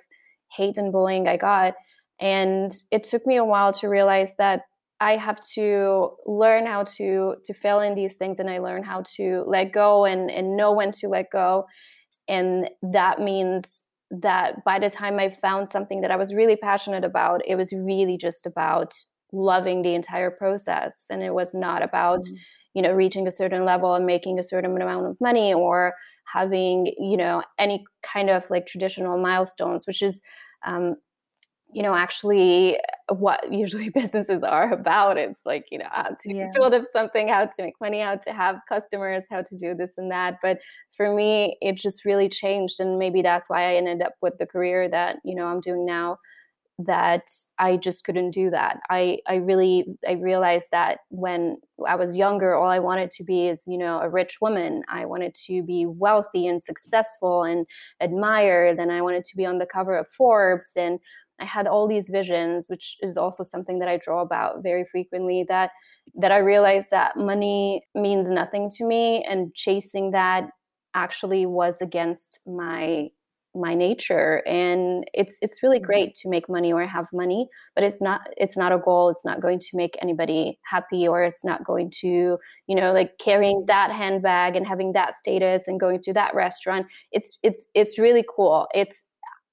hate 0.49 0.77
and 0.77 0.91
bullying 0.91 1.27
i 1.27 1.37
got. 1.37 1.75
And 2.19 2.71
it 2.91 3.03
took 3.03 3.25
me 3.25 3.37
a 3.37 3.45
while 3.45 3.73
to 3.73 3.87
realize 3.87 4.35
that 4.35 4.65
i 5.01 5.17
have 5.17 5.39
to 5.41 6.11
learn 6.25 6.65
how 6.65 6.83
to 6.83 7.35
to 7.43 7.53
fail 7.53 7.79
in 7.81 7.95
these 7.95 8.15
things 8.15 8.39
and 8.39 8.49
i 8.49 8.57
learn 8.59 8.83
how 8.83 9.03
to 9.15 9.43
let 9.47 9.73
go 9.73 10.05
and 10.05 10.31
and 10.31 10.55
know 10.55 10.71
when 10.71 10.91
to 10.91 11.07
let 11.09 11.29
go. 11.31 11.65
And 12.27 12.69
that 12.83 13.19
means 13.19 13.83
that 14.11 14.63
by 14.63 14.79
the 14.79 14.89
time 14.89 15.19
i 15.19 15.27
found 15.29 15.67
something 15.67 16.01
that 16.01 16.11
i 16.11 16.15
was 16.15 16.33
really 16.33 16.55
passionate 16.55 17.03
about 17.03 17.41
it 17.45 17.55
was 17.55 17.73
really 17.73 18.17
just 18.17 18.45
about 18.45 18.93
loving 19.33 19.81
the 19.81 19.95
entire 19.95 20.31
process. 20.31 20.93
And 21.09 21.23
it 21.23 21.33
was 21.33 21.53
not 21.53 21.81
about 21.83 22.19
mm-hmm 22.19 22.35
you 22.73 22.81
know 22.81 22.91
reaching 22.91 23.27
a 23.27 23.31
certain 23.31 23.65
level 23.65 23.95
and 23.95 24.05
making 24.05 24.39
a 24.39 24.43
certain 24.43 24.81
amount 24.81 25.05
of 25.05 25.19
money 25.19 25.53
or 25.53 25.93
having 26.25 26.87
you 26.97 27.17
know 27.17 27.43
any 27.59 27.83
kind 28.03 28.29
of 28.29 28.49
like 28.49 28.65
traditional 28.65 29.17
milestones 29.17 29.85
which 29.85 30.01
is 30.01 30.21
um, 30.65 30.95
you 31.71 31.81
know 31.81 31.95
actually 31.95 32.77
uh, 33.09 33.13
what 33.13 33.39
usually 33.51 33.89
businesses 33.89 34.43
are 34.43 34.71
about 34.73 35.17
it's 35.17 35.45
like 35.45 35.65
you 35.71 35.77
know 35.77 35.87
how 35.91 36.15
to 36.19 36.33
yeah. 36.33 36.49
build 36.53 36.73
up 36.73 36.85
something 36.91 37.27
how 37.27 37.45
to 37.45 37.63
make 37.63 37.75
money 37.81 37.99
how 37.99 38.15
to 38.15 38.31
have 38.31 38.57
customers 38.67 39.25
how 39.29 39.41
to 39.41 39.57
do 39.57 39.73
this 39.73 39.93
and 39.97 40.11
that 40.11 40.37
but 40.41 40.59
for 40.95 41.13
me 41.13 41.57
it 41.61 41.75
just 41.75 42.05
really 42.05 42.29
changed 42.29 42.79
and 42.79 42.99
maybe 42.99 43.21
that's 43.21 43.49
why 43.49 43.71
i 43.71 43.75
ended 43.75 44.01
up 44.01 44.13
with 44.21 44.37
the 44.37 44.45
career 44.45 44.89
that 44.89 45.17
you 45.23 45.35
know 45.35 45.45
i'm 45.45 45.59
doing 45.59 45.85
now 45.85 46.17
that 46.85 47.27
I 47.59 47.77
just 47.77 48.03
couldn't 48.03 48.31
do 48.31 48.49
that. 48.49 48.79
I 48.89 49.19
I 49.27 49.35
really 49.35 49.85
I 50.07 50.13
realized 50.13 50.69
that 50.71 50.99
when 51.09 51.57
I 51.87 51.95
was 51.95 52.17
younger, 52.17 52.55
all 52.55 52.69
I 52.69 52.79
wanted 52.79 53.11
to 53.11 53.23
be 53.23 53.47
is 53.47 53.63
you 53.67 53.77
know 53.77 53.99
a 53.99 54.09
rich 54.09 54.37
woman. 54.41 54.83
I 54.89 55.05
wanted 55.05 55.35
to 55.45 55.63
be 55.63 55.85
wealthy 55.85 56.47
and 56.47 56.61
successful 56.61 57.43
and 57.43 57.65
admired, 57.99 58.79
and 58.79 58.91
I 58.91 59.01
wanted 59.01 59.25
to 59.25 59.37
be 59.37 59.45
on 59.45 59.57
the 59.57 59.65
cover 59.65 59.95
of 59.95 60.07
Forbes. 60.07 60.71
And 60.75 60.99
I 61.41 61.45
had 61.45 61.67
all 61.67 61.87
these 61.87 62.09
visions, 62.09 62.67
which 62.69 62.97
is 63.01 63.17
also 63.17 63.43
something 63.43 63.79
that 63.79 63.89
I 63.89 63.97
draw 63.97 64.21
about 64.21 64.63
very 64.63 64.85
frequently. 64.85 65.43
That 65.47 65.71
that 66.15 66.31
I 66.31 66.37
realized 66.37 66.91
that 66.91 67.17
money 67.17 67.83
means 67.95 68.29
nothing 68.29 68.69
to 68.77 68.85
me, 68.85 69.23
and 69.23 69.53
chasing 69.53 70.11
that 70.11 70.49
actually 70.93 71.45
was 71.45 71.81
against 71.81 72.39
my 72.45 73.09
my 73.53 73.73
nature 73.73 74.41
and 74.47 75.03
it's 75.13 75.37
it's 75.41 75.61
really 75.61 75.77
mm-hmm. 75.77 75.85
great 75.85 76.15
to 76.15 76.29
make 76.29 76.47
money 76.47 76.71
or 76.71 76.85
have 76.87 77.07
money 77.11 77.49
but 77.75 77.83
it's 77.83 78.01
not 78.01 78.21
it's 78.37 78.55
not 78.55 78.71
a 78.71 78.77
goal 78.77 79.09
it's 79.09 79.25
not 79.25 79.41
going 79.41 79.59
to 79.59 79.67
make 79.73 79.97
anybody 80.01 80.57
happy 80.63 81.05
or 81.05 81.21
it's 81.21 81.43
not 81.43 81.65
going 81.65 81.91
to 81.91 82.37
you 82.67 82.75
know 82.75 82.93
like 82.93 83.17
carrying 83.19 83.65
that 83.67 83.91
handbag 83.91 84.55
and 84.55 84.65
having 84.65 84.93
that 84.93 85.15
status 85.15 85.67
and 85.67 85.81
going 85.81 86.01
to 86.01 86.13
that 86.13 86.33
restaurant 86.33 86.85
it's 87.11 87.37
it's 87.43 87.67
it's 87.73 87.97
really 87.97 88.23
cool 88.33 88.67
it's 88.73 89.05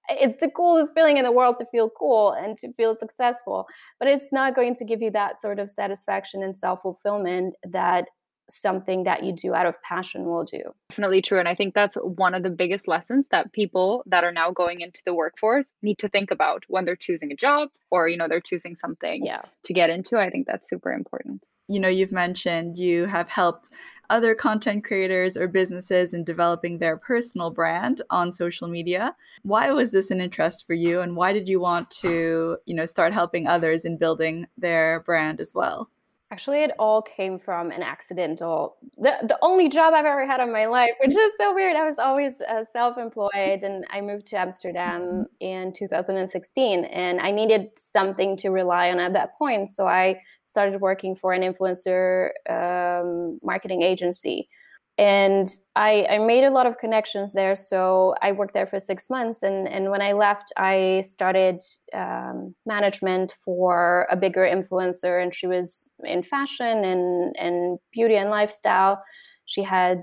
it's 0.08 0.40
the 0.40 0.50
coolest 0.50 0.94
feeling 0.94 1.16
in 1.16 1.24
the 1.24 1.32
world 1.32 1.56
to 1.56 1.66
feel 1.66 1.90
cool 1.90 2.32
and 2.32 2.56
to 2.58 2.72
feel 2.74 2.96
successful 2.96 3.66
but 3.98 4.08
it's 4.08 4.32
not 4.32 4.54
going 4.54 4.74
to 4.74 4.84
give 4.84 5.02
you 5.02 5.10
that 5.10 5.38
sort 5.38 5.58
of 5.58 5.70
satisfaction 5.70 6.42
and 6.42 6.54
self-fulfillment 6.54 7.54
that 7.64 8.06
something 8.50 9.04
that 9.04 9.24
you 9.24 9.32
do 9.32 9.54
out 9.54 9.66
of 9.66 9.80
passion 9.82 10.24
will 10.24 10.44
do. 10.44 10.62
Definitely 10.90 11.22
true. 11.22 11.38
And 11.38 11.48
I 11.48 11.54
think 11.54 11.74
that's 11.74 11.96
one 11.96 12.34
of 12.34 12.42
the 12.42 12.50
biggest 12.50 12.88
lessons 12.88 13.26
that 13.30 13.52
people 13.52 14.02
that 14.06 14.24
are 14.24 14.32
now 14.32 14.50
going 14.50 14.80
into 14.80 15.00
the 15.04 15.14
workforce 15.14 15.72
need 15.82 15.98
to 15.98 16.08
think 16.08 16.30
about 16.30 16.64
when 16.68 16.84
they're 16.84 16.96
choosing 16.96 17.30
a 17.32 17.36
job 17.36 17.68
or, 17.90 18.08
you 18.08 18.16
know, 18.16 18.28
they're 18.28 18.40
choosing 18.40 18.74
something 18.74 19.24
yeah. 19.24 19.42
to 19.64 19.72
get 19.72 19.90
into. 19.90 20.18
I 20.18 20.30
think 20.30 20.46
that's 20.46 20.68
super 20.68 20.92
important. 20.92 21.44
You 21.70 21.80
know, 21.80 21.88
you've 21.88 22.12
mentioned 22.12 22.78
you 22.78 23.04
have 23.04 23.28
helped 23.28 23.68
other 24.08 24.34
content 24.34 24.84
creators 24.84 25.36
or 25.36 25.46
businesses 25.46 26.14
in 26.14 26.24
developing 26.24 26.78
their 26.78 26.96
personal 26.96 27.50
brand 27.50 28.00
on 28.08 28.32
social 28.32 28.68
media. 28.68 29.14
Why 29.42 29.70
was 29.72 29.90
this 29.90 30.10
an 30.10 30.18
interest 30.18 30.66
for 30.66 30.72
you 30.72 31.02
and 31.02 31.14
why 31.14 31.34
did 31.34 31.46
you 31.46 31.60
want 31.60 31.90
to, 31.90 32.56
you 32.64 32.74
know, 32.74 32.86
start 32.86 33.12
helping 33.12 33.46
others 33.46 33.84
in 33.84 33.98
building 33.98 34.46
their 34.56 35.00
brand 35.00 35.42
as 35.42 35.52
well? 35.54 35.90
Actually, 36.30 36.62
it 36.62 36.72
all 36.78 37.00
came 37.00 37.38
from 37.38 37.70
an 37.70 37.82
accidental, 37.82 38.76
the, 38.98 39.14
the 39.22 39.38
only 39.40 39.66
job 39.70 39.94
I've 39.94 40.04
ever 40.04 40.26
had 40.26 40.40
in 40.40 40.52
my 40.52 40.66
life, 40.66 40.90
which 41.00 41.16
is 41.16 41.32
so 41.40 41.54
weird. 41.54 41.74
I 41.74 41.86
was 41.86 41.98
always 41.98 42.42
uh, 42.42 42.64
self 42.70 42.98
employed 42.98 43.62
and 43.62 43.86
I 43.90 44.02
moved 44.02 44.26
to 44.26 44.36
Amsterdam 44.38 45.00
mm-hmm. 45.00 45.22
in 45.40 45.72
2016 45.72 46.84
and 46.84 47.18
I 47.18 47.30
needed 47.30 47.70
something 47.76 48.36
to 48.38 48.50
rely 48.50 48.90
on 48.90 49.00
at 49.00 49.14
that 49.14 49.38
point. 49.38 49.70
So 49.70 49.86
I 49.86 50.20
started 50.44 50.82
working 50.82 51.16
for 51.16 51.32
an 51.32 51.40
influencer 51.40 52.30
um, 52.50 53.38
marketing 53.42 53.80
agency 53.80 54.50
and 54.98 55.48
I, 55.76 56.06
I, 56.10 56.18
made 56.18 56.42
a 56.42 56.50
lot 56.50 56.66
of 56.66 56.76
connections 56.76 57.32
there. 57.32 57.54
So 57.54 58.16
I 58.20 58.32
worked 58.32 58.52
there 58.52 58.66
for 58.66 58.80
six 58.80 59.08
months, 59.08 59.44
and 59.44 59.68
and 59.68 59.90
when 59.90 60.02
I 60.02 60.12
left, 60.12 60.52
I 60.56 61.04
started 61.06 61.62
um, 61.94 62.56
management 62.66 63.32
for 63.44 64.08
a 64.10 64.16
bigger 64.16 64.40
influencer, 64.40 65.22
and 65.22 65.32
she 65.32 65.46
was 65.46 65.88
in 66.02 66.24
fashion 66.24 66.84
and 66.84 67.36
and 67.38 67.78
beauty 67.92 68.16
and 68.16 68.28
lifestyle. 68.28 69.00
She 69.46 69.62
had, 69.62 70.00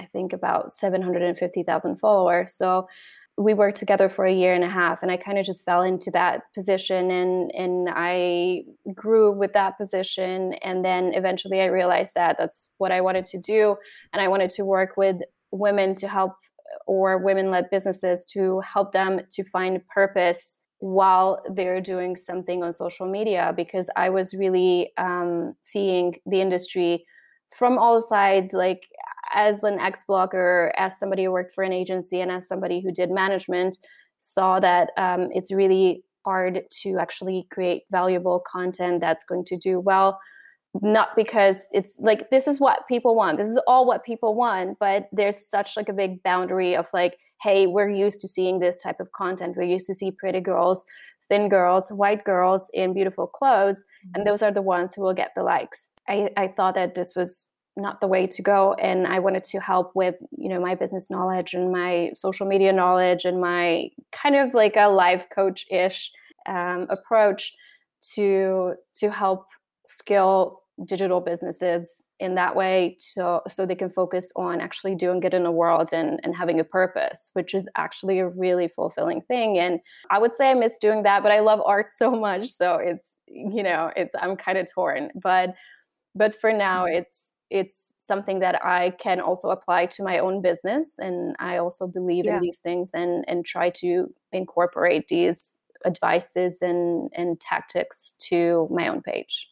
I 0.00 0.06
think, 0.06 0.32
about 0.32 0.72
seven 0.72 1.02
hundred 1.02 1.22
and 1.22 1.36
fifty 1.36 1.62
thousand 1.62 1.98
followers. 1.98 2.54
So 2.54 2.88
we 3.40 3.54
worked 3.54 3.78
together 3.78 4.10
for 4.10 4.26
a 4.26 4.32
year 4.32 4.52
and 4.54 4.62
a 4.62 4.68
half 4.68 5.02
and 5.02 5.10
i 5.10 5.16
kind 5.16 5.38
of 5.38 5.46
just 5.46 5.64
fell 5.64 5.82
into 5.82 6.10
that 6.10 6.42
position 6.54 7.10
and 7.10 7.50
and 7.54 7.88
i 7.90 8.62
grew 8.94 9.32
with 9.32 9.52
that 9.54 9.78
position 9.78 10.52
and 10.62 10.84
then 10.84 11.14
eventually 11.14 11.62
i 11.62 11.64
realized 11.64 12.14
that 12.14 12.36
that's 12.38 12.68
what 12.76 12.92
i 12.92 13.00
wanted 13.00 13.24
to 13.24 13.38
do 13.38 13.76
and 14.12 14.20
i 14.20 14.28
wanted 14.28 14.50
to 14.50 14.64
work 14.64 14.96
with 14.96 15.16
women 15.52 15.94
to 15.94 16.06
help 16.06 16.34
or 16.86 17.18
women 17.18 17.50
led 17.50 17.68
businesses 17.70 18.24
to 18.26 18.60
help 18.60 18.92
them 18.92 19.20
to 19.30 19.42
find 19.44 19.86
purpose 19.88 20.60
while 20.80 21.42
they're 21.54 21.80
doing 21.80 22.16
something 22.16 22.62
on 22.62 22.74
social 22.74 23.06
media 23.06 23.54
because 23.56 23.88
i 23.96 24.10
was 24.10 24.34
really 24.34 24.92
um, 24.98 25.54
seeing 25.62 26.14
the 26.26 26.42
industry 26.42 27.06
from 27.56 27.78
all 27.78 28.00
sides 28.00 28.52
like 28.52 28.82
as 29.32 29.62
an 29.62 29.78
ex 29.78 30.04
blogger, 30.08 30.70
as 30.76 30.98
somebody 30.98 31.24
who 31.24 31.32
worked 31.32 31.54
for 31.54 31.64
an 31.64 31.72
agency, 31.72 32.20
and 32.20 32.30
as 32.30 32.46
somebody 32.46 32.80
who 32.80 32.92
did 32.92 33.10
management, 33.10 33.78
saw 34.20 34.60
that 34.60 34.90
um, 34.96 35.28
it's 35.32 35.52
really 35.52 36.04
hard 36.24 36.62
to 36.82 36.98
actually 36.98 37.46
create 37.50 37.84
valuable 37.90 38.40
content 38.40 39.00
that's 39.00 39.24
going 39.24 39.44
to 39.44 39.56
do 39.56 39.80
well. 39.80 40.20
Not 40.82 41.16
because 41.16 41.66
it's 41.72 41.96
like 41.98 42.30
this 42.30 42.46
is 42.46 42.60
what 42.60 42.86
people 42.86 43.14
want. 43.16 43.38
This 43.38 43.48
is 43.48 43.60
all 43.66 43.86
what 43.86 44.04
people 44.04 44.34
want 44.34 44.78
but 44.78 45.08
there's 45.12 45.48
such 45.48 45.76
like 45.76 45.88
a 45.88 45.92
big 45.92 46.22
boundary 46.22 46.76
of 46.76 46.86
like 46.92 47.18
hey 47.42 47.66
we're 47.66 47.90
used 47.90 48.20
to 48.20 48.28
seeing 48.28 48.60
this 48.60 48.82
type 48.82 49.00
of 49.00 49.10
content. 49.12 49.56
We're 49.56 49.62
used 49.64 49.86
to 49.86 49.94
see 49.94 50.12
pretty 50.12 50.40
girls 50.40 50.84
thin 51.28 51.48
girls 51.48 51.90
white 51.90 52.24
girls 52.24 52.70
in 52.74 52.92
beautiful 52.92 53.26
clothes 53.26 53.84
and 54.02 54.22
mm-hmm. 54.22 54.28
those 54.28 54.42
are 54.42 54.52
the 54.52 54.62
ones 54.62 54.94
who 54.94 55.02
will 55.02 55.14
get 55.14 55.32
the 55.34 55.42
likes. 55.42 55.90
I, 56.08 56.30
I 56.36 56.48
thought 56.48 56.74
that 56.74 56.94
this 56.94 57.14
was 57.16 57.48
not 57.76 58.00
the 58.00 58.06
way 58.06 58.26
to 58.26 58.42
go 58.42 58.74
and 58.74 59.06
i 59.06 59.18
wanted 59.18 59.44
to 59.44 59.60
help 59.60 59.92
with 59.94 60.16
you 60.36 60.48
know 60.48 60.60
my 60.60 60.74
business 60.74 61.10
knowledge 61.10 61.54
and 61.54 61.72
my 61.72 62.10
social 62.14 62.46
media 62.46 62.72
knowledge 62.72 63.24
and 63.24 63.40
my 63.40 63.88
kind 64.12 64.36
of 64.36 64.54
like 64.54 64.76
a 64.76 64.88
life 64.88 65.26
coach 65.34 65.64
ish 65.70 66.10
um, 66.46 66.86
approach 66.90 67.54
to 68.14 68.74
to 68.94 69.10
help 69.10 69.46
scale 69.86 70.62
digital 70.86 71.20
businesses 71.20 72.02
in 72.20 72.34
that 72.34 72.56
way 72.56 72.96
so 72.98 73.42
so 73.46 73.66
they 73.66 73.74
can 73.74 73.90
focus 73.90 74.32
on 74.36 74.60
actually 74.60 74.94
doing 74.94 75.20
good 75.20 75.34
in 75.34 75.42
the 75.42 75.50
world 75.50 75.90
and 75.92 76.20
and 76.22 76.34
having 76.34 76.58
a 76.58 76.64
purpose 76.64 77.30
which 77.34 77.54
is 77.54 77.68
actually 77.76 78.18
a 78.18 78.28
really 78.28 78.68
fulfilling 78.68 79.20
thing 79.22 79.58
and 79.58 79.80
i 80.10 80.18
would 80.18 80.34
say 80.34 80.50
i 80.50 80.54
miss 80.54 80.78
doing 80.78 81.02
that 81.02 81.22
but 81.22 81.32
i 81.32 81.40
love 81.40 81.60
art 81.66 81.90
so 81.90 82.10
much 82.10 82.48
so 82.50 82.76
it's 82.76 83.18
you 83.26 83.62
know 83.62 83.90
it's 83.94 84.14
i'm 84.20 84.36
kind 84.36 84.56
of 84.56 84.66
torn 84.72 85.10
but 85.14 85.54
but 86.14 86.38
for 86.40 86.52
now 86.52 86.84
mm-hmm. 86.84 86.96
it's 86.96 87.29
it's 87.50 87.92
something 87.96 88.38
that 88.40 88.64
i 88.64 88.90
can 88.90 89.20
also 89.20 89.50
apply 89.50 89.86
to 89.86 90.02
my 90.02 90.18
own 90.18 90.40
business 90.40 90.98
and 90.98 91.36
i 91.38 91.56
also 91.56 91.86
believe 91.86 92.24
yeah. 92.24 92.36
in 92.36 92.42
these 92.42 92.58
things 92.58 92.90
and 92.94 93.24
and 93.28 93.44
try 93.44 93.70
to 93.70 94.12
incorporate 94.32 95.08
these 95.08 95.58
advices 95.84 96.62
and 96.62 97.10
and 97.14 97.40
tactics 97.40 98.14
to 98.18 98.68
my 98.70 98.88
own 98.88 99.02
page 99.02 99.48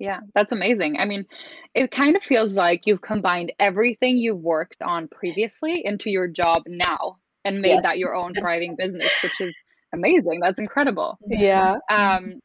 yeah, 0.00 0.20
that's 0.34 0.50
amazing. 0.50 0.96
I 0.98 1.04
mean, 1.04 1.26
it 1.74 1.90
kind 1.90 2.16
of 2.16 2.22
feels 2.22 2.54
like 2.54 2.86
you've 2.86 3.02
combined 3.02 3.52
everything 3.60 4.16
you've 4.16 4.40
worked 4.40 4.80
on 4.80 5.06
previously 5.08 5.84
into 5.84 6.08
your 6.08 6.26
job 6.26 6.62
now 6.66 7.18
and 7.44 7.60
made 7.60 7.82
that 7.82 7.98
your 7.98 8.14
own 8.14 8.32
thriving 8.38 8.76
business, 8.76 9.12
which 9.22 9.40
is 9.42 9.54
amazing. 9.92 10.40
That's 10.40 10.58
incredible. 10.58 11.18
Yeah. 11.28 11.76
Um 11.90 12.40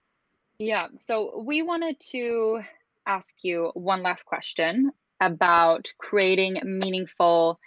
yeah, 0.60 0.88
so 0.96 1.44
we 1.46 1.62
wanted 1.62 2.00
to 2.12 2.62
ask 3.06 3.36
you 3.44 3.72
one 3.74 4.04
last 4.04 4.26
question 4.26 4.92
about 5.22 5.94
creating 5.98 6.60
meaningful 6.64 7.60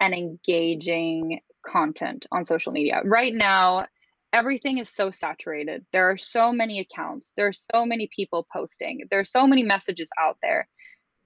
and 0.00 0.14
engaging 0.14 1.40
content 1.66 2.26
on 2.32 2.44
social 2.44 2.72
media. 2.72 3.02
Right 3.04 3.32
now, 3.34 3.86
everything 4.32 4.78
is 4.78 4.88
so 4.88 5.10
saturated. 5.10 5.84
There 5.92 6.10
are 6.10 6.16
so 6.16 6.52
many 6.52 6.80
accounts. 6.80 7.32
There 7.36 7.46
are 7.46 7.52
so 7.52 7.84
many 7.84 8.08
people 8.14 8.46
posting. 8.52 9.02
There 9.10 9.20
are 9.20 9.24
so 9.24 9.46
many 9.46 9.62
messages 9.62 10.10
out 10.20 10.38
there. 10.42 10.68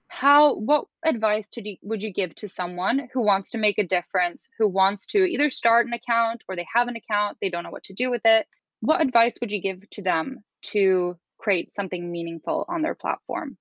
How 0.09 0.55
what 0.55 0.85
advice 1.03 1.47
to 1.49 1.75
would 1.81 2.01
you 2.01 2.13
give 2.13 2.33
to 2.35 2.47
someone 2.47 3.09
who 3.13 3.23
wants 3.23 3.49
to 3.51 3.57
make 3.57 3.77
a 3.77 3.83
difference, 3.83 4.47
who 4.57 4.67
wants 4.67 5.05
to 5.07 5.19
either 5.25 5.49
start 5.49 5.85
an 5.85 5.93
account 5.93 6.43
or 6.47 6.55
they 6.55 6.65
have 6.73 6.87
an 6.87 6.95
account, 6.95 7.37
they 7.41 7.49
don't 7.49 7.63
know 7.63 7.71
what 7.71 7.83
to 7.83 7.93
do 7.93 8.09
with 8.09 8.21
it? 8.23 8.47
What 8.79 9.01
advice 9.01 9.37
would 9.41 9.51
you 9.51 9.61
give 9.61 9.89
to 9.91 10.01
them 10.01 10.43
to 10.67 11.17
create 11.47 11.71
something 11.71 12.11
meaningful 12.11 12.65
on 12.67 12.81
their 12.81 12.93
platform? 12.93 13.55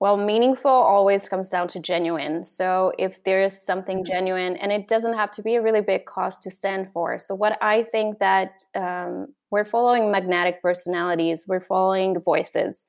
Well, 0.00 0.18
meaningful 0.18 0.70
always 0.70 1.30
comes 1.30 1.48
down 1.48 1.66
to 1.68 1.78
genuine. 1.80 2.44
So 2.44 2.92
if 2.98 3.24
there 3.24 3.42
is 3.42 3.54
something 3.64 3.98
mm-hmm. 3.98 4.12
genuine, 4.12 4.56
and 4.56 4.70
it 4.70 4.86
doesn't 4.86 5.14
have 5.14 5.30
to 5.36 5.42
be 5.42 5.54
a 5.54 5.62
really 5.62 5.80
big 5.80 6.04
cost 6.04 6.42
to 6.42 6.50
stand 6.50 6.88
for. 6.92 7.18
So 7.18 7.34
what 7.34 7.56
I 7.62 7.84
think 7.84 8.18
that 8.18 8.50
um, 8.74 9.28
we're 9.50 9.64
following 9.64 10.10
magnetic 10.10 10.60
personalities, 10.60 11.46
we're 11.48 11.64
following 11.74 12.20
voices, 12.20 12.84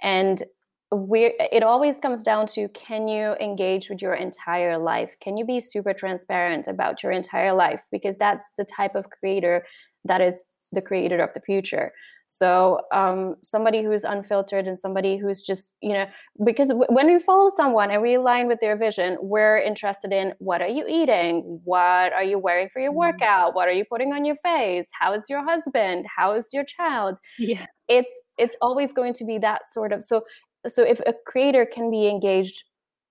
and 0.00 0.42
we 0.90 1.34
it 1.56 1.62
always 1.62 2.00
comes 2.00 2.22
down 2.22 2.46
to 2.54 2.68
can 2.68 3.08
you 3.08 3.34
engage 3.48 3.90
with 3.90 4.00
your 4.00 4.14
entire 4.14 4.78
life? 4.78 5.12
Can 5.20 5.36
you 5.36 5.44
be 5.44 5.60
super 5.60 5.92
transparent 5.92 6.66
about 6.66 7.02
your 7.02 7.12
entire 7.12 7.52
life? 7.52 7.82
Because 7.90 8.16
that's 8.16 8.46
the 8.56 8.64
type 8.64 8.94
of 8.94 9.10
creator 9.10 9.66
that 10.04 10.20
is 10.20 10.46
the 10.72 10.82
creator 10.82 11.20
of 11.26 11.30
the 11.34 11.40
future. 11.40 11.92
So 12.32 12.80
um, 12.92 13.34
somebody 13.44 13.82
who's 13.82 14.04
unfiltered 14.04 14.66
and 14.66 14.78
somebody 14.78 15.18
who's 15.18 15.42
just, 15.42 15.74
you 15.82 15.92
know, 15.92 16.06
because 16.42 16.68
w- 16.68 16.86
when 16.88 17.06
we 17.06 17.18
follow 17.18 17.50
someone 17.50 17.90
and 17.90 18.00
we 18.00 18.14
align 18.14 18.48
with 18.48 18.58
their 18.58 18.74
vision, 18.74 19.18
we're 19.20 19.58
interested 19.58 20.14
in 20.14 20.32
what 20.38 20.62
are 20.62 20.68
you 20.68 20.86
eating? 20.88 21.60
What 21.64 22.14
are 22.14 22.24
you 22.24 22.38
wearing 22.38 22.70
for 22.70 22.80
your 22.80 22.90
mm-hmm. 22.90 23.00
workout? 23.00 23.54
What 23.54 23.68
are 23.68 23.72
you 23.72 23.84
putting 23.84 24.14
on 24.14 24.24
your 24.24 24.36
face? 24.36 24.88
How 24.98 25.12
is 25.12 25.26
your 25.28 25.44
husband? 25.44 26.06
How 26.16 26.32
is 26.32 26.48
your 26.54 26.64
child? 26.64 27.18
Yeah. 27.38 27.66
It's 27.86 28.12
it's 28.38 28.56
always 28.62 28.94
going 28.94 29.12
to 29.12 29.26
be 29.26 29.36
that 29.36 29.70
sort 29.70 29.92
of 29.92 30.02
so 30.02 30.22
so 30.66 30.82
if 30.82 31.00
a 31.00 31.12
creator 31.26 31.66
can 31.66 31.90
be 31.90 32.08
engaged 32.08 32.64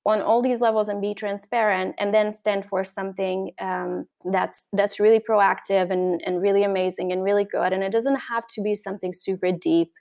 on 0.06 0.22
all 0.22 0.42
these 0.42 0.62
levels 0.62 0.90
and 0.90 1.00
be 1.02 1.14
transparent 1.14 1.96
and 2.00 2.14
then 2.14 2.32
stand 2.32 2.66
for 2.66 2.84
something 2.84 3.52
um, 3.60 4.08
that's 4.32 4.68
that's 4.74 5.00
really 5.00 5.20
proactive 5.20 5.92
and, 5.92 6.22
and 6.26 6.42
really 6.42 6.64
amazing 6.64 7.12
and 7.12 7.24
really 7.24 7.46
good. 7.46 7.72
And 7.72 7.84
it 7.84 7.92
doesn't 7.92 8.16
have 8.16 8.48
to 8.48 8.62
be 8.62 8.74
something 8.74 9.14
super 9.14 9.52
deep. 9.52 9.92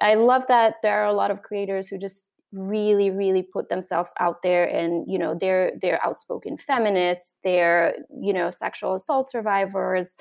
I 0.00 0.14
love 0.14 0.44
that 0.48 0.76
there 0.82 1.00
are 1.00 1.06
a 1.06 1.12
lot 1.12 1.30
of 1.30 1.42
creators 1.42 1.88
who 1.88 1.98
just 1.98 2.26
really 2.52 3.10
really 3.10 3.42
put 3.42 3.68
themselves 3.68 4.12
out 4.20 4.36
there 4.42 4.64
and 4.64 5.04
you 5.10 5.18
know 5.18 5.36
they're 5.38 5.72
they're 5.82 6.02
outspoken 6.06 6.56
feminists 6.56 7.34
they're 7.42 7.96
you 8.22 8.32
know 8.32 8.50
sexual 8.50 8.94
assault 8.94 9.28
survivors. 9.28 10.16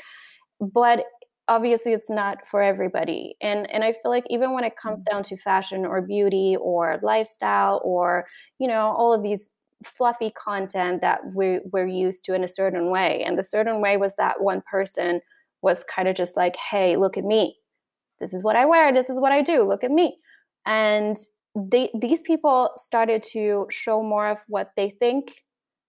But 0.60 1.06
obviously 1.48 1.94
it's 1.94 2.10
not 2.10 2.40
for 2.48 2.62
everybody 2.62 3.36
and 3.42 3.70
and 3.72 3.84
i 3.84 3.92
feel 3.92 4.10
like 4.12 4.26
even 4.30 4.54
when 4.54 4.64
it 4.64 4.76
comes 4.76 5.02
mm-hmm. 5.02 5.16
down 5.16 5.24
to 5.24 5.38
fashion 5.38 5.86
or 5.86 6.02
beauty 6.02 6.56
or 6.60 7.00
lifestyle 7.04 7.82
or 7.84 8.26
you 8.60 8.68
know 8.68 8.96
all 8.98 9.14
of 9.14 9.22
these 9.24 9.52
fluffy 9.84 10.32
content 10.32 11.02
that 11.02 11.20
we, 11.34 11.60
we're 11.72 11.88
used 11.88 12.24
to 12.26 12.34
in 12.34 12.44
a 12.44 12.48
certain 12.48 12.90
way 12.90 13.24
and 13.24 13.38
the 13.38 13.44
certain 13.44 13.82
way 13.82 13.98
was 13.98 14.16
that 14.16 14.42
one 14.42 14.62
person 14.70 15.22
was 15.62 15.84
kind 15.84 16.08
of 16.08 16.16
just 16.16 16.38
like 16.38 16.56
hey 16.72 16.96
look 16.96 17.18
at 17.18 17.24
me. 17.24 17.58
This 18.20 18.34
is 18.34 18.44
what 18.44 18.56
i 18.56 18.66
wear. 18.66 18.94
This 18.94 19.10
is 19.10 19.20
what 19.20 19.32
i 19.32 19.42
do. 19.42 19.64
Look 19.68 19.84
at 19.84 19.92
me. 19.92 20.18
And 20.66 21.18
they, 21.56 21.90
these 22.00 22.22
people 22.22 22.72
started 22.78 23.24
to 23.32 23.68
show 23.70 24.02
more 24.02 24.30
of 24.30 24.40
what 24.48 24.72
they 24.76 24.90
think 24.90 25.44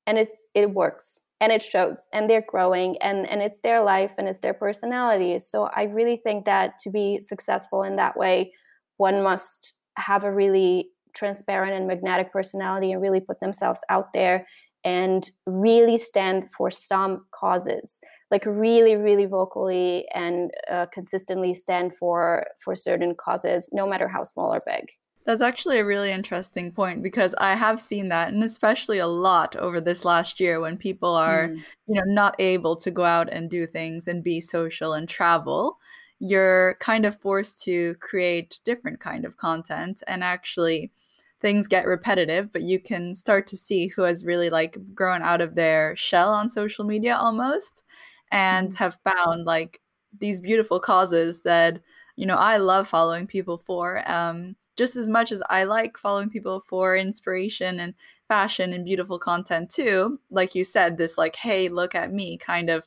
and 0.06 0.18
it's 0.18 0.44
it 0.54 0.70
works 0.70 1.22
and 1.40 1.52
it 1.52 1.62
shows 1.62 1.98
and 2.12 2.28
they're 2.28 2.44
growing 2.48 2.96
and 3.02 3.28
and 3.28 3.42
it's 3.42 3.60
their 3.60 3.82
life 3.82 4.12
and 4.18 4.28
it's 4.28 4.40
their 4.40 4.54
personality. 4.54 5.38
So 5.38 5.64
i 5.74 5.84
really 5.84 6.20
think 6.22 6.44
that 6.44 6.78
to 6.84 6.90
be 6.90 7.20
successful 7.20 7.82
in 7.82 7.96
that 7.96 8.16
way 8.16 8.52
one 8.96 9.22
must 9.22 9.74
have 9.96 10.24
a 10.24 10.32
really 10.32 10.88
transparent 11.14 11.74
and 11.74 11.86
magnetic 11.86 12.32
personality 12.32 12.92
and 12.92 13.00
really 13.00 13.20
put 13.20 13.40
themselves 13.40 13.80
out 13.88 14.12
there 14.12 14.46
and 14.84 15.30
really 15.46 15.98
stand 15.98 16.44
for 16.56 16.70
some 16.70 17.26
causes. 17.34 17.98
Like 18.30 18.44
really 18.46 18.96
really 18.96 19.26
vocally 19.26 20.06
and 20.14 20.50
uh, 20.70 20.86
consistently 20.92 21.54
stand 21.54 21.94
for 21.96 22.46
for 22.64 22.74
certain 22.74 23.14
causes 23.14 23.70
no 23.72 23.86
matter 23.86 24.08
how 24.08 24.24
small 24.24 24.54
or 24.54 24.60
big 24.66 24.86
that's 25.26 25.42
actually 25.42 25.80
a 25.80 25.84
really 25.84 26.12
interesting 26.12 26.70
point 26.70 27.02
because 27.02 27.34
I 27.38 27.56
have 27.56 27.80
seen 27.80 28.08
that, 28.10 28.32
and 28.32 28.44
especially 28.44 28.98
a 28.98 29.08
lot 29.08 29.56
over 29.56 29.80
this 29.80 30.04
last 30.04 30.38
year 30.38 30.60
when 30.60 30.76
people 30.76 31.12
are, 31.14 31.48
mm. 31.48 31.56
you 31.88 31.94
know, 31.96 32.04
not 32.06 32.36
able 32.38 32.76
to 32.76 32.92
go 32.92 33.04
out 33.04 33.28
and 33.32 33.50
do 33.50 33.66
things 33.66 34.06
and 34.06 34.22
be 34.22 34.40
social 34.40 34.92
and 34.92 35.08
travel. 35.08 35.78
You're 36.20 36.76
kind 36.80 37.04
of 37.04 37.20
forced 37.20 37.60
to 37.64 37.96
create 37.96 38.60
different 38.64 39.00
kind 39.00 39.24
of 39.24 39.36
content, 39.36 40.02
and 40.06 40.22
actually, 40.22 40.92
things 41.40 41.66
get 41.66 41.86
repetitive. 41.86 42.52
But 42.52 42.62
you 42.62 42.78
can 42.78 43.12
start 43.12 43.48
to 43.48 43.56
see 43.56 43.88
who 43.88 44.02
has 44.02 44.24
really 44.24 44.48
like 44.48 44.78
grown 44.94 45.22
out 45.22 45.40
of 45.40 45.56
their 45.56 45.96
shell 45.96 46.32
on 46.32 46.48
social 46.48 46.84
media 46.84 47.16
almost, 47.16 47.82
and 48.30 48.70
mm. 48.70 48.74
have 48.76 48.98
found 49.02 49.44
like 49.44 49.80
these 50.18 50.40
beautiful 50.40 50.78
causes 50.78 51.42
that 51.42 51.80
you 52.14 52.26
know 52.26 52.36
I 52.36 52.58
love 52.58 52.86
following 52.86 53.26
people 53.26 53.58
for. 53.58 54.08
Um, 54.08 54.54
just 54.76 54.96
as 54.96 55.08
much 55.08 55.32
as 55.32 55.42
I 55.48 55.64
like 55.64 55.96
following 55.98 56.30
people 56.30 56.60
for 56.60 56.96
inspiration 56.96 57.80
and 57.80 57.94
fashion 58.28 58.72
and 58.72 58.84
beautiful 58.84 59.18
content 59.18 59.70
too, 59.70 60.20
like 60.30 60.54
you 60.54 60.64
said, 60.64 60.96
this 60.96 61.16
like, 61.16 61.36
hey, 61.36 61.68
look 61.68 61.94
at 61.94 62.12
me 62.12 62.36
kind 62.36 62.70
of 62.70 62.86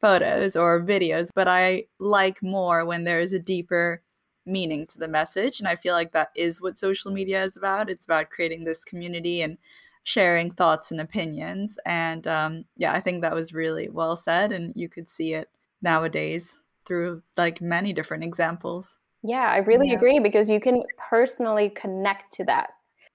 photos 0.00 0.56
or 0.56 0.82
videos, 0.82 1.30
but 1.34 1.48
I 1.48 1.84
like 1.98 2.42
more 2.42 2.84
when 2.84 3.04
there 3.04 3.20
is 3.20 3.32
a 3.32 3.38
deeper 3.38 4.02
meaning 4.44 4.86
to 4.88 4.98
the 4.98 5.08
message. 5.08 5.60
And 5.60 5.68
I 5.68 5.76
feel 5.76 5.94
like 5.94 6.12
that 6.12 6.30
is 6.34 6.60
what 6.60 6.78
social 6.78 7.12
media 7.12 7.42
is 7.42 7.56
about. 7.56 7.88
It's 7.88 8.04
about 8.04 8.30
creating 8.30 8.64
this 8.64 8.84
community 8.84 9.42
and 9.42 9.56
sharing 10.04 10.50
thoughts 10.50 10.90
and 10.90 11.00
opinions. 11.00 11.78
And 11.86 12.26
um, 12.26 12.64
yeah, 12.76 12.92
I 12.92 13.00
think 13.00 13.22
that 13.22 13.34
was 13.34 13.54
really 13.54 13.88
well 13.88 14.16
said. 14.16 14.52
And 14.52 14.72
you 14.74 14.88
could 14.88 15.08
see 15.08 15.34
it 15.34 15.48
nowadays 15.80 16.58
through 16.84 17.22
like 17.36 17.60
many 17.60 17.92
different 17.92 18.24
examples. 18.24 18.98
Yeah, 19.22 19.48
I 19.50 19.58
really 19.58 19.88
yeah. 19.88 19.96
agree 19.96 20.18
because 20.18 20.48
you 20.48 20.60
can 20.60 20.82
personally 20.98 21.70
connect 21.70 22.32
to 22.34 22.44
that. 22.44 22.70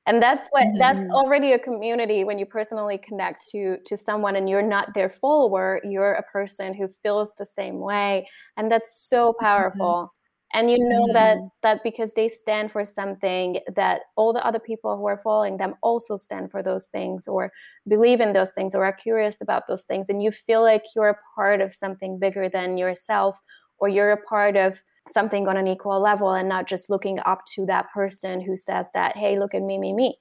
And 0.08 0.24
that's 0.24 0.48
what 0.52 0.64
mm-hmm. 0.64 0.78
that's 0.78 1.12
already 1.12 1.52
a 1.52 1.60
community 1.60 2.24
when 2.24 2.40
you 2.40 2.46
personally 2.46 2.98
connect 2.98 3.46
to 3.52 3.78
to 3.86 3.98
someone 3.98 4.38
and 4.38 4.50
you're 4.50 4.62
not 4.62 4.94
their 4.94 5.10
follower, 5.10 5.82
you're 5.84 6.14
a 6.14 6.24
person 6.24 6.74
who 6.74 6.88
feels 7.04 7.36
the 7.36 7.46
same 7.46 7.80
way 7.80 8.28
and 8.56 8.72
that's 8.72 9.08
so 9.10 9.34
mm-hmm. 9.34 9.46
powerful. 9.46 9.96
Mm-hmm. 9.96 10.14
And 10.54 10.72
you 10.72 10.78
know 10.80 11.08
mm-hmm. 11.08 11.14
that 11.14 11.38
that 11.62 11.84
because 11.84 12.14
they 12.14 12.30
stand 12.30 12.72
for 12.72 12.86
something 12.86 13.60
that 13.76 14.04
all 14.16 14.32
the 14.32 14.46
other 14.46 14.60
people 14.60 14.96
who 14.96 15.06
are 15.08 15.20
following 15.22 15.58
them 15.58 15.76
also 15.84 16.16
stand 16.16 16.52
for 16.52 16.64
those 16.64 16.86
things 16.86 17.28
or 17.28 17.52
believe 17.86 18.22
in 18.22 18.32
those 18.32 18.52
things 18.52 18.74
or 18.74 18.86
are 18.86 18.94
curious 18.94 19.42
about 19.42 19.68
those 19.68 19.84
things 19.84 20.08
and 20.08 20.24
you 20.24 20.32
feel 20.32 20.64
like 20.64 20.84
you're 20.96 21.10
a 21.10 21.20
part 21.36 21.60
of 21.60 21.74
something 21.74 22.18
bigger 22.18 22.48
than 22.48 22.78
yourself 22.78 23.38
or 23.80 23.90
you're 23.90 24.12
a 24.12 24.24
part 24.24 24.56
of 24.56 24.82
something 25.10 25.48
on 25.48 25.58
an 25.58 25.68
equal 25.68 26.02
level 26.02 26.32
and 26.34 26.50
not 26.50 26.68
just 26.68 26.90
looking 26.90 27.20
up 27.26 27.46
to 27.46 27.66
that 27.66 27.92
person 27.94 28.42
who 28.42 28.56
says 28.56 28.90
that 28.94 29.16
hey 29.18 29.40
look 29.40 29.54
at 29.54 29.62
me 29.62 29.78
me 29.78 29.94
me 29.94 30.16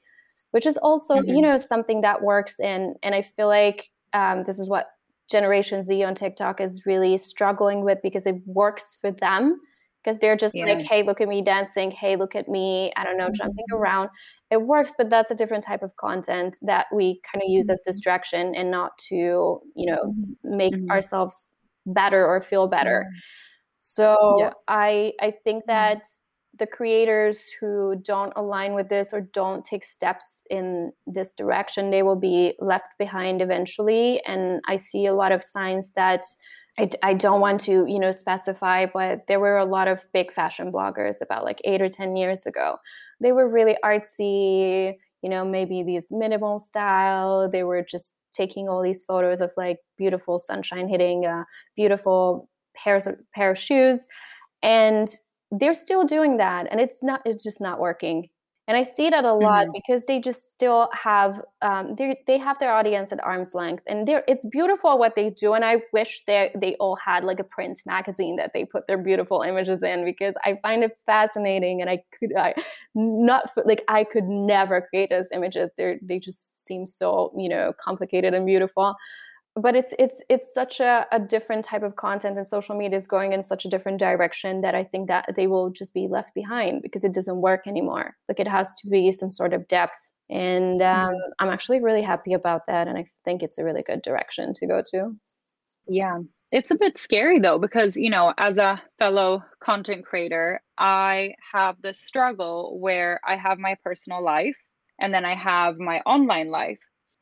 which 0.50 0.66
is 0.66 0.76
also 0.78 1.16
mm-hmm. 1.16 1.34
you 1.34 1.40
know 1.40 1.56
something 1.56 2.00
that 2.00 2.22
works 2.22 2.58
in 2.60 2.94
and 3.02 3.14
i 3.14 3.22
feel 3.22 3.48
like 3.48 3.90
um, 4.12 4.44
this 4.44 4.58
is 4.58 4.68
what 4.68 4.86
generation 5.30 5.84
z 5.84 6.02
on 6.02 6.14
tiktok 6.14 6.60
is 6.60 6.86
really 6.86 7.18
struggling 7.18 7.84
with 7.84 7.98
because 8.02 8.26
it 8.26 8.36
works 8.46 8.96
for 9.00 9.10
them 9.10 9.60
because 10.06 10.20
they're 10.20 10.36
just 10.36 10.54
Yeah. 10.54 10.66
like, 10.66 10.86
hey, 10.86 11.02
look 11.02 11.20
at 11.20 11.26
me 11.26 11.42
dancing. 11.42 11.90
Hey, 11.90 12.14
look 12.14 12.36
at 12.36 12.48
me, 12.48 12.92
I 12.96 13.02
don't 13.02 13.16
know, 13.16 13.28
jumping 13.28 13.64
around. 13.72 14.08
It 14.52 14.62
works, 14.62 14.94
but 14.96 15.10
that's 15.10 15.32
a 15.32 15.34
different 15.34 15.64
type 15.64 15.82
of 15.82 15.96
content 15.96 16.58
that 16.62 16.86
we 16.92 17.20
kind 17.30 17.42
of 17.42 17.48
use 17.48 17.68
as 17.68 17.82
distraction 17.82 18.54
and 18.54 18.70
not 18.70 18.96
to, 19.08 19.60
you 19.74 19.86
know, 19.86 20.14
make 20.44 20.74
Mhm. 20.74 20.88
ourselves 20.90 21.48
better 21.86 22.24
or 22.24 22.40
feel 22.40 22.68
better. 22.68 23.10
So 23.78 24.36
Yes. 24.38 24.54
I 24.68 25.12
I 25.20 25.32
think 25.44 25.64
mm-hmm. 25.64 25.72
that 25.72 26.04
the 26.58 26.66
creators 26.66 27.44
who 27.60 27.96
don't 28.02 28.32
align 28.36 28.74
with 28.74 28.88
this 28.88 29.12
or 29.12 29.20
don't 29.20 29.64
take 29.64 29.84
steps 29.84 30.40
in 30.50 30.92
this 31.06 31.32
direction, 31.34 31.90
they 31.90 32.02
will 32.02 32.16
be 32.16 32.54
left 32.58 32.88
behind 32.98 33.42
eventually. 33.42 34.22
And 34.26 34.60
I 34.66 34.76
see 34.76 35.06
a 35.06 35.14
lot 35.14 35.32
of 35.32 35.42
signs 35.42 35.92
that 35.92 36.24
I, 36.78 36.90
I 37.02 37.14
don't 37.14 37.40
want 37.40 37.60
to, 37.62 37.84
you 37.86 37.98
know, 37.98 38.10
specify, 38.10 38.86
but 38.86 39.26
there 39.28 39.40
were 39.40 39.56
a 39.56 39.64
lot 39.64 39.88
of 39.88 40.04
big 40.12 40.32
fashion 40.32 40.70
bloggers 40.72 41.16
about 41.22 41.44
like 41.44 41.60
eight 41.64 41.82
or 41.82 41.88
10 41.88 42.16
years 42.16 42.46
ago. 42.46 42.76
They 43.20 43.32
were 43.32 43.48
really 43.48 43.76
artsy, 43.84 44.94
you 45.22 45.30
know, 45.30 45.44
maybe 45.44 45.82
these 45.82 46.06
minimal 46.10 46.58
style. 46.58 47.50
They 47.50 47.64
were 47.64 47.82
just 47.82 48.14
taking 48.32 48.68
all 48.68 48.82
these 48.82 49.02
photos 49.02 49.40
of 49.40 49.52
like 49.56 49.78
beautiful 49.96 50.38
sunshine 50.38 50.88
hitting 50.88 51.24
a 51.24 51.46
beautiful 51.74 52.48
pairs 52.82 53.06
of 53.06 53.16
pair 53.34 53.50
of 53.52 53.58
shoes. 53.58 54.06
And 54.62 55.08
they're 55.52 55.74
still 55.74 56.04
doing 56.04 56.38
that 56.38 56.66
and 56.70 56.80
it's 56.80 57.02
not 57.04 57.20
it's 57.24 57.42
just 57.44 57.60
not 57.60 57.78
working 57.78 58.28
and 58.66 58.76
i 58.76 58.82
see 58.82 59.08
that 59.08 59.24
a 59.24 59.32
lot 59.32 59.68
Mhm. 59.68 59.72
because 59.74 60.06
they 60.06 60.18
just 60.18 60.50
still 60.50 60.88
have 60.92 61.40
um, 61.62 61.94
they 61.94 62.18
they 62.26 62.36
have 62.36 62.58
their 62.58 62.72
audience 62.72 63.12
at 63.12 63.22
arm's 63.22 63.54
length 63.54 63.84
and 63.86 64.08
they're 64.08 64.24
it's 64.26 64.44
beautiful 64.46 64.98
what 64.98 65.14
they 65.14 65.30
do 65.30 65.54
and 65.54 65.64
i 65.64 65.76
wish 65.92 66.20
they 66.26 66.50
they 66.60 66.74
all 66.80 66.96
had 66.96 67.22
like 67.22 67.38
a 67.38 67.44
print 67.44 67.80
magazine 67.86 68.34
that 68.36 68.52
they 68.52 68.64
put 68.64 68.88
their 68.88 69.00
beautiful 69.00 69.42
images 69.42 69.84
in 69.84 70.04
because 70.04 70.34
i 70.44 70.58
find 70.62 70.82
it 70.82 70.98
fascinating 71.06 71.80
and 71.80 71.88
i 71.88 72.02
could 72.18 72.34
i 72.36 72.52
not 72.96 73.48
like 73.66 73.84
i 73.86 74.02
could 74.02 74.24
never 74.24 74.82
create 74.82 75.10
those 75.10 75.28
images 75.32 75.70
they 75.76 75.96
they 76.02 76.18
just 76.18 76.66
seem 76.66 76.88
so 76.88 77.32
you 77.36 77.48
know 77.48 77.72
complicated 77.80 78.34
and 78.34 78.46
beautiful 78.46 78.96
but 79.56 79.74
it's 79.74 79.94
it's 79.98 80.22
it's 80.28 80.52
such 80.52 80.80
a, 80.80 81.06
a 81.12 81.18
different 81.18 81.64
type 81.64 81.82
of 81.82 81.96
content 81.96 82.36
and 82.36 82.46
social 82.46 82.76
media 82.76 82.96
is 82.96 83.06
going 83.06 83.32
in 83.32 83.42
such 83.42 83.64
a 83.64 83.68
different 83.68 83.98
direction 83.98 84.60
that 84.60 84.74
i 84.74 84.84
think 84.84 85.08
that 85.08 85.28
they 85.36 85.46
will 85.46 85.70
just 85.70 85.94
be 85.94 86.06
left 86.08 86.34
behind 86.34 86.82
because 86.82 87.04
it 87.04 87.14
doesn't 87.14 87.40
work 87.40 87.66
anymore 87.66 88.16
like 88.28 88.40
it 88.40 88.48
has 88.48 88.74
to 88.74 88.88
be 88.88 89.10
some 89.12 89.30
sort 89.30 89.54
of 89.54 89.66
depth 89.68 90.12
and 90.30 90.82
um, 90.82 91.14
i'm 91.38 91.48
actually 91.48 91.80
really 91.80 92.02
happy 92.02 92.32
about 92.32 92.66
that 92.66 92.86
and 92.88 92.98
i 92.98 93.04
think 93.24 93.42
it's 93.42 93.58
a 93.58 93.64
really 93.64 93.82
good 93.82 94.02
direction 94.02 94.52
to 94.52 94.66
go 94.66 94.82
to 94.90 95.16
Yeah. 95.88 96.18
It's 96.52 96.70
a 96.70 96.76
bit 96.76 96.98
scary 96.98 97.40
though, 97.40 97.58
because, 97.58 97.96
you 97.96 98.10
know, 98.10 98.32
as 98.38 98.56
a 98.58 98.80
fellow 98.98 99.42
content 99.60 100.04
creator, 100.06 100.60
I 100.78 101.34
have 101.52 101.80
this 101.82 102.00
struggle 102.00 102.78
where 102.78 103.20
I 103.26 103.36
have 103.36 103.58
my 103.58 103.76
personal 103.84 104.22
life 104.22 104.56
and 105.00 105.12
then 105.12 105.24
I 105.24 105.34
have 105.34 105.78
my 105.78 106.00
online 106.06 106.50
life. 106.50 106.78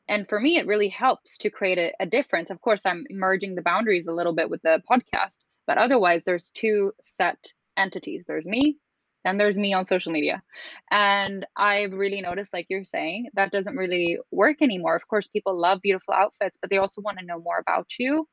And 0.07 0.27
for 0.29 0.39
me, 0.39 0.57
it 0.57 0.67
really 0.67 0.89
helps 0.89 1.37
to 1.39 1.49
create 1.49 1.77
a, 1.77 1.91
a 1.99 2.05
difference. 2.05 2.49
Of 2.49 2.61
course, 2.61 2.85
I'm 2.85 3.05
merging 3.09 3.55
the 3.55 3.61
boundaries 3.61 4.07
a 4.07 4.13
little 4.13 4.33
bit 4.33 4.49
with 4.49 4.61
the 4.61 4.81
podcast, 4.89 5.37
but 5.67 5.77
otherwise, 5.77 6.23
there's 6.23 6.51
two 6.51 6.93
set 7.03 7.37
entities 7.77 8.25
there's 8.27 8.47
me, 8.47 8.77
and 9.25 9.39
there's 9.39 9.57
me 9.57 9.73
on 9.73 9.85
social 9.85 10.11
media. 10.11 10.43
And 10.91 11.45
I've 11.57 11.93
really 11.93 12.21
noticed, 12.21 12.53
like 12.53 12.67
you're 12.69 12.85
saying, 12.85 13.29
that 13.33 13.51
doesn't 13.51 13.75
really 13.75 14.19
work 14.31 14.61
anymore. 14.61 14.95
Of 14.95 15.07
course, 15.07 15.27
people 15.27 15.59
love 15.59 15.81
beautiful 15.81 16.13
outfits, 16.13 16.57
but 16.61 16.69
they 16.69 16.77
also 16.77 17.01
want 17.01 17.19
to 17.19 17.25
know 17.25 17.39
more 17.39 17.59
about 17.59 17.87
you 17.99 18.27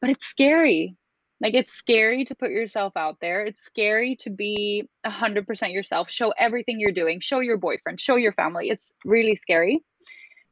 but 0.00 0.10
it's 0.10 0.26
scary. 0.26 0.96
Like 1.40 1.54
it's 1.54 1.72
scary 1.72 2.24
to 2.26 2.34
put 2.34 2.50
yourself 2.50 2.94
out 2.96 3.18
there. 3.20 3.44
It's 3.44 3.62
scary 3.62 4.16
to 4.20 4.30
be 4.30 4.88
100% 5.04 5.72
yourself. 5.72 6.10
Show 6.10 6.32
everything 6.38 6.80
you're 6.80 6.92
doing. 6.92 7.20
Show 7.20 7.40
your 7.40 7.58
boyfriend, 7.58 8.00
show 8.00 8.16
your 8.16 8.32
family. 8.32 8.70
It's 8.70 8.94
really 9.04 9.36
scary. 9.36 9.80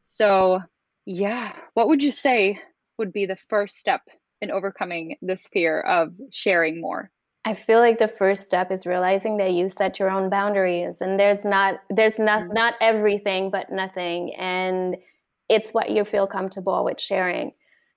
So, 0.07 0.61
yeah, 1.07 1.53
what 1.73 1.89
would 1.89 2.03
you 2.03 2.13
say 2.13 2.61
would 2.99 3.11
be 3.13 3.25
the 3.27 3.37
first 3.37 3.79
step 3.79 4.03
in 4.43 4.51
overcoming 4.51 5.17
this 5.23 5.49
fear 5.49 5.81
of 5.81 6.13
sharing 6.31 6.81
more? 6.81 7.11
I 7.47 7.55
feel 7.55 7.79
like 7.81 7.99
the 7.99 8.09
first 8.09 8.45
step 8.45 8.71
is 8.71 8.87
realizing 8.87 9.37
that 9.39 9.53
you 9.53 9.69
set 9.69 9.99
your 9.99 10.11
own 10.11 10.31
boundaries 10.31 10.99
and 11.01 11.19
there's 11.19 11.45
not 11.45 11.81
there's 11.91 12.19
not 12.19 12.45
Mhm. 12.45 12.55
not 12.55 12.75
everything 12.81 13.51
but 13.51 13.71
nothing 13.71 14.35
and 14.37 14.97
it's 15.49 15.73
what 15.73 15.91
you 15.91 16.05
feel 16.05 16.27
comfortable 16.27 16.85
with 16.85 17.01
sharing. 17.01 17.53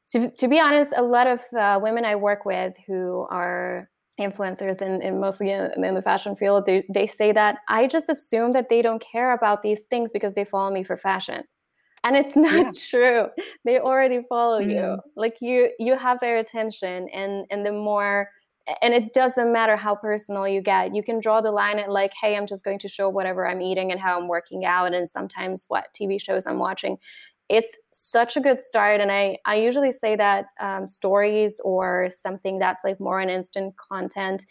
So 0.05 0.29
to 0.29 0.47
be 0.47 0.59
honest, 0.59 0.93
a 0.95 1.01
lot 1.03 1.27
of 1.27 1.41
uh, 1.53 1.79
women 1.81 2.05
I 2.05 2.15
work 2.15 2.45
with 2.45 2.73
who 2.87 3.27
are 3.29 3.89
influencers 4.19 4.81
and, 4.81 5.01
and 5.03 5.19
mostly 5.21 5.51
in, 5.51 5.71
in 5.83 5.95
the 5.95 6.01
fashion 6.01 6.35
field, 6.35 6.65
they, 6.65 6.85
they 6.93 7.07
say 7.07 7.31
that 7.33 7.59
I 7.69 7.87
just 7.87 8.09
assume 8.09 8.53
that 8.53 8.69
they 8.69 8.81
don't 8.81 9.01
care 9.01 9.33
about 9.33 9.61
these 9.61 9.83
things 9.83 10.11
because 10.11 10.33
they 10.33 10.45
follow 10.45 10.71
me 10.71 10.83
for 10.83 10.97
fashion. 10.97 11.43
And 12.07 12.15
it's 12.15 12.35
not 12.35 12.67
Yeah. 12.67 12.71
true. 12.89 13.27
They 13.65 13.79
already 13.79 14.21
follow 14.29 14.59
you. 14.59 14.75
Mm. 14.81 14.99
Like 15.15 15.37
you 15.41 15.71
you 15.79 15.95
have 15.97 16.19
their 16.19 16.37
attention 16.37 17.09
and 17.09 17.45
and 17.51 17.65
the 17.65 17.71
more 17.71 18.29
and 18.81 18.93
it 18.93 19.13
doesn't 19.13 19.51
matter 19.53 19.77
how 19.77 19.95
personal 19.95 20.47
you 20.47 20.61
get 20.61 20.93
you 20.93 21.01
can 21.01 21.19
draw 21.21 21.39
the 21.41 21.51
line 21.51 21.79
at 21.79 21.89
like 21.89 22.11
hey 22.21 22.35
i'm 22.35 22.45
just 22.45 22.65
going 22.65 22.77
to 22.79 22.87
show 22.89 23.07
whatever 23.07 23.47
i'm 23.47 23.61
eating 23.61 23.91
and 23.91 24.01
how 24.01 24.19
i'm 24.19 24.27
working 24.27 24.65
out 24.65 24.93
and 24.93 25.09
sometimes 25.09 25.65
what 25.69 25.85
tv 25.97 26.21
shows 26.21 26.45
i'm 26.45 26.59
watching 26.59 26.97
it's 27.49 27.77
such 27.91 28.35
a 28.35 28.41
good 28.41 28.59
start 28.59 28.99
and 28.99 29.09
i 29.11 29.37
i 29.45 29.55
usually 29.55 29.91
say 29.91 30.17
that 30.17 30.47
um, 30.59 30.85
stories 30.87 31.61
or 31.63 32.09
something 32.09 32.59
that's 32.59 32.83
like 32.83 32.99
more 32.99 33.21
an 33.21 33.29
instant 33.29 33.73
content 33.77 34.45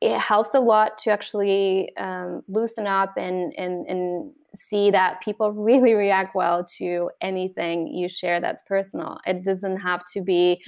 it 0.00 0.18
helps 0.18 0.54
a 0.54 0.60
lot 0.60 0.98
to 0.98 1.10
actually 1.10 1.94
um, 1.96 2.42
loosen 2.48 2.86
up 2.86 3.14
and, 3.16 3.54
and 3.56 3.86
and 3.86 4.32
see 4.54 4.90
that 4.90 5.20
people 5.22 5.52
really 5.52 5.94
react 5.94 6.34
well 6.34 6.64
to 6.64 7.10
anything 7.20 7.86
you 7.88 8.08
share 8.08 8.40
that's 8.40 8.62
personal 8.66 9.18
it 9.26 9.42
doesn't 9.44 9.78
have 9.78 10.04
to 10.12 10.20
be 10.22 10.62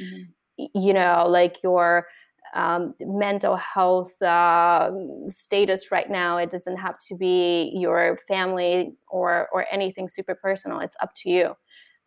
y- 0.59 0.68
you 0.75 0.92
know 0.92 1.27
like 1.29 1.62
your 1.62 2.07
um, 2.55 2.94
mental 3.01 3.57
health 3.57 4.20
uh, 4.23 4.90
status 5.29 5.90
right 5.90 6.09
now. 6.09 6.37
It 6.37 6.51
doesn't 6.51 6.77
have 6.77 6.99
to 7.09 7.16
be 7.16 7.73
your 7.75 8.18
family 8.29 8.92
or 9.09 9.49
or 9.53 9.66
anything 9.73 10.09
super 10.09 10.37
personal. 10.37 10.79
It's 10.79 10.94
up 11.03 11.12
to 11.16 11.31
you. 11.31 11.57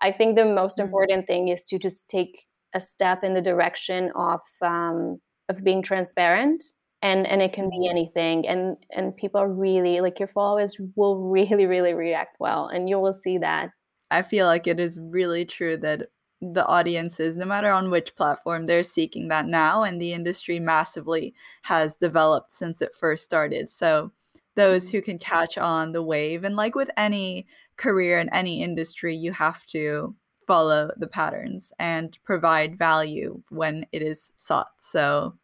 I 0.01 0.11
think 0.11 0.37
the 0.37 0.45
most 0.45 0.79
Mhm. 0.79 0.79
important 0.79 1.27
thing 1.27 1.49
is 1.49 1.65
to 1.65 1.77
just 1.79 2.09
take 2.09 2.43
a 2.73 2.79
step 2.79 3.23
in 3.23 3.33
the 3.33 3.41
direction 3.41 4.11
of 4.15 4.39
um, 4.61 5.19
of 5.49 5.63
being 5.63 5.81
transparent. 5.81 6.63
And, 7.03 7.27
and 7.27 7.41
it 7.43 7.53
can 7.53 7.69
be 7.69 7.77
mm-hmm. 7.77 7.91
anything 7.91 8.47
and 8.47 8.75
and 8.91 9.15
people 9.15 9.45
really 9.45 10.01
like 10.01 10.17
your 10.17 10.27
followers 10.27 10.77
will 10.95 11.29
really 11.29 11.67
really 11.67 11.93
react 11.93 12.37
well 12.39 12.67
and 12.67 12.89
you 12.89 12.99
will 12.99 13.13
see 13.13 13.37
that 13.37 13.69
I 14.09 14.21
feel 14.21 14.47
like 14.47 14.67
it 14.67 14.79
is 14.79 14.99
really 14.99 15.45
true 15.45 15.77
that 15.77 16.07
the 16.41 16.65
audiences, 16.65 17.35
no 17.35 17.45
matter 17.45 17.71
on 17.71 17.89
which 17.89 18.15
platform, 18.15 18.65
they're 18.65 18.83
seeking 18.83 19.27
that 19.29 19.47
now, 19.47 19.83
and 19.83 20.01
the 20.01 20.13
industry 20.13 20.59
massively 20.59 21.33
has 21.63 21.95
developed 21.95 22.53
since 22.53 22.81
it 22.81 22.95
first 22.95 23.23
started. 23.23 23.69
So, 23.69 24.11
those 24.55 24.87
mm-hmm. 24.87 24.97
who 24.97 25.01
can 25.03 25.19
catch 25.19 25.57
on 25.57 25.91
the 25.91 26.03
wave, 26.03 26.43
and 26.43 26.55
like 26.55 26.75
with 26.75 26.89
any 26.97 27.47
career 27.77 28.19
in 28.19 28.29
any 28.33 28.63
industry, 28.63 29.15
you 29.15 29.31
have 29.31 29.65
to 29.67 30.15
follow 30.47 30.91
the 30.97 31.07
patterns 31.07 31.73
and 31.79 32.17
provide 32.23 32.77
value 32.77 33.41
when 33.49 33.85
it 33.91 34.01
is 34.01 34.31
sought. 34.37 34.71
So, 34.79 35.35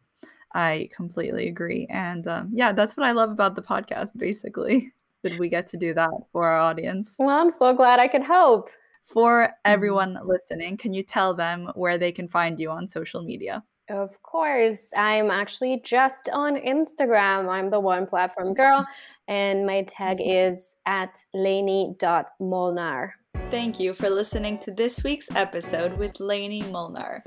I 0.54 0.88
completely 0.96 1.48
agree. 1.48 1.86
And 1.90 2.26
um, 2.26 2.48
yeah, 2.52 2.72
that's 2.72 2.96
what 2.96 3.06
I 3.06 3.12
love 3.12 3.30
about 3.30 3.56
the 3.56 3.62
podcast, 3.62 4.16
basically, 4.16 4.92
that 5.24 5.38
we 5.38 5.48
get 5.48 5.66
to 5.68 5.76
do 5.76 5.92
that 5.94 6.10
for 6.32 6.46
our 6.48 6.58
audience. 6.60 7.16
well 7.18 7.30
i'm 7.40 7.50
so 7.50 7.72
glad 7.74 7.98
i 7.98 8.06
could 8.06 8.22
help 8.22 8.68
For 9.04 9.50
everyone 9.64 10.18
listening, 10.24 10.76
can 10.78 10.92
you 10.94 11.02
tell 11.02 11.34
them 11.34 11.70
where 11.74 11.98
they 11.98 12.10
can 12.12 12.26
find 12.28 12.58
you 12.58 12.70
on 12.70 12.88
social 12.88 13.22
media? 13.22 13.62
Of 13.90 14.22
course. 14.22 14.92
I'm 14.96 15.30
actually 15.30 15.82
just 15.84 16.30
on 16.32 16.56
Instagram. 16.56 17.48
I'm 17.50 17.68
the 17.68 17.80
one 17.80 18.06
platform 18.06 18.54
girl, 18.54 18.86
and 19.28 19.66
my 19.66 19.82
tag 19.82 20.18
is 20.24 20.74
at 20.86 21.18
lainey.molnar. 21.34 23.14
Thank 23.50 23.78
you 23.78 23.92
for 23.94 24.08
listening 24.08 24.58
to 24.60 24.70
this 24.70 25.04
week's 25.04 25.28
episode 25.34 25.98
with 25.98 26.18
Lainey 26.20 26.62
Molnar. 26.62 27.22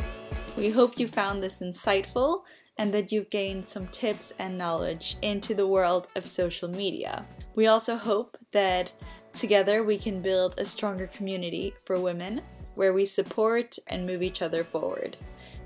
We 0.57 0.71
hope 0.71 0.97
you 0.99 1.07
found 1.07 1.43
this 1.43 1.59
insightful 1.59 2.41
and 2.77 2.93
that 2.93 3.11
you've 3.11 3.29
gained 3.29 3.65
some 3.65 3.87
tips 3.87 4.33
and 4.39 4.57
knowledge 4.57 5.17
into 5.21 5.53
the 5.53 5.67
world 5.67 6.07
of 6.15 6.27
social 6.27 6.69
media. 6.69 7.25
We 7.55 7.67
also 7.67 7.95
hope 7.95 8.37
that 8.51 8.91
together 9.33 9.83
we 9.83 9.97
can 9.97 10.21
build 10.21 10.55
a 10.57 10.65
stronger 10.65 11.07
community 11.07 11.73
for 11.83 11.99
women 11.99 12.41
where 12.75 12.93
we 12.93 13.05
support 13.05 13.77
and 13.87 14.05
move 14.05 14.21
each 14.21 14.41
other 14.41 14.63
forward. 14.63 15.17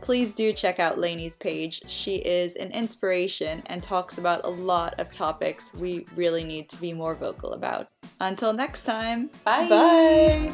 Please 0.01 0.33
do 0.33 0.51
check 0.51 0.79
out 0.79 0.97
Lainey's 0.97 1.35
page. 1.35 1.83
She 1.87 2.15
is 2.15 2.55
an 2.55 2.71
inspiration 2.71 3.61
and 3.67 3.83
talks 3.83 4.17
about 4.17 4.45
a 4.45 4.49
lot 4.49 4.99
of 4.99 5.11
topics 5.11 5.71
we 5.75 6.07
really 6.15 6.43
need 6.43 6.69
to 6.69 6.77
be 6.81 6.91
more 6.91 7.13
vocal 7.13 7.53
about. 7.53 7.87
Until 8.19 8.51
next 8.51 8.83
time, 8.83 9.29
Bye. 9.43 9.67
Bye. 9.69 10.51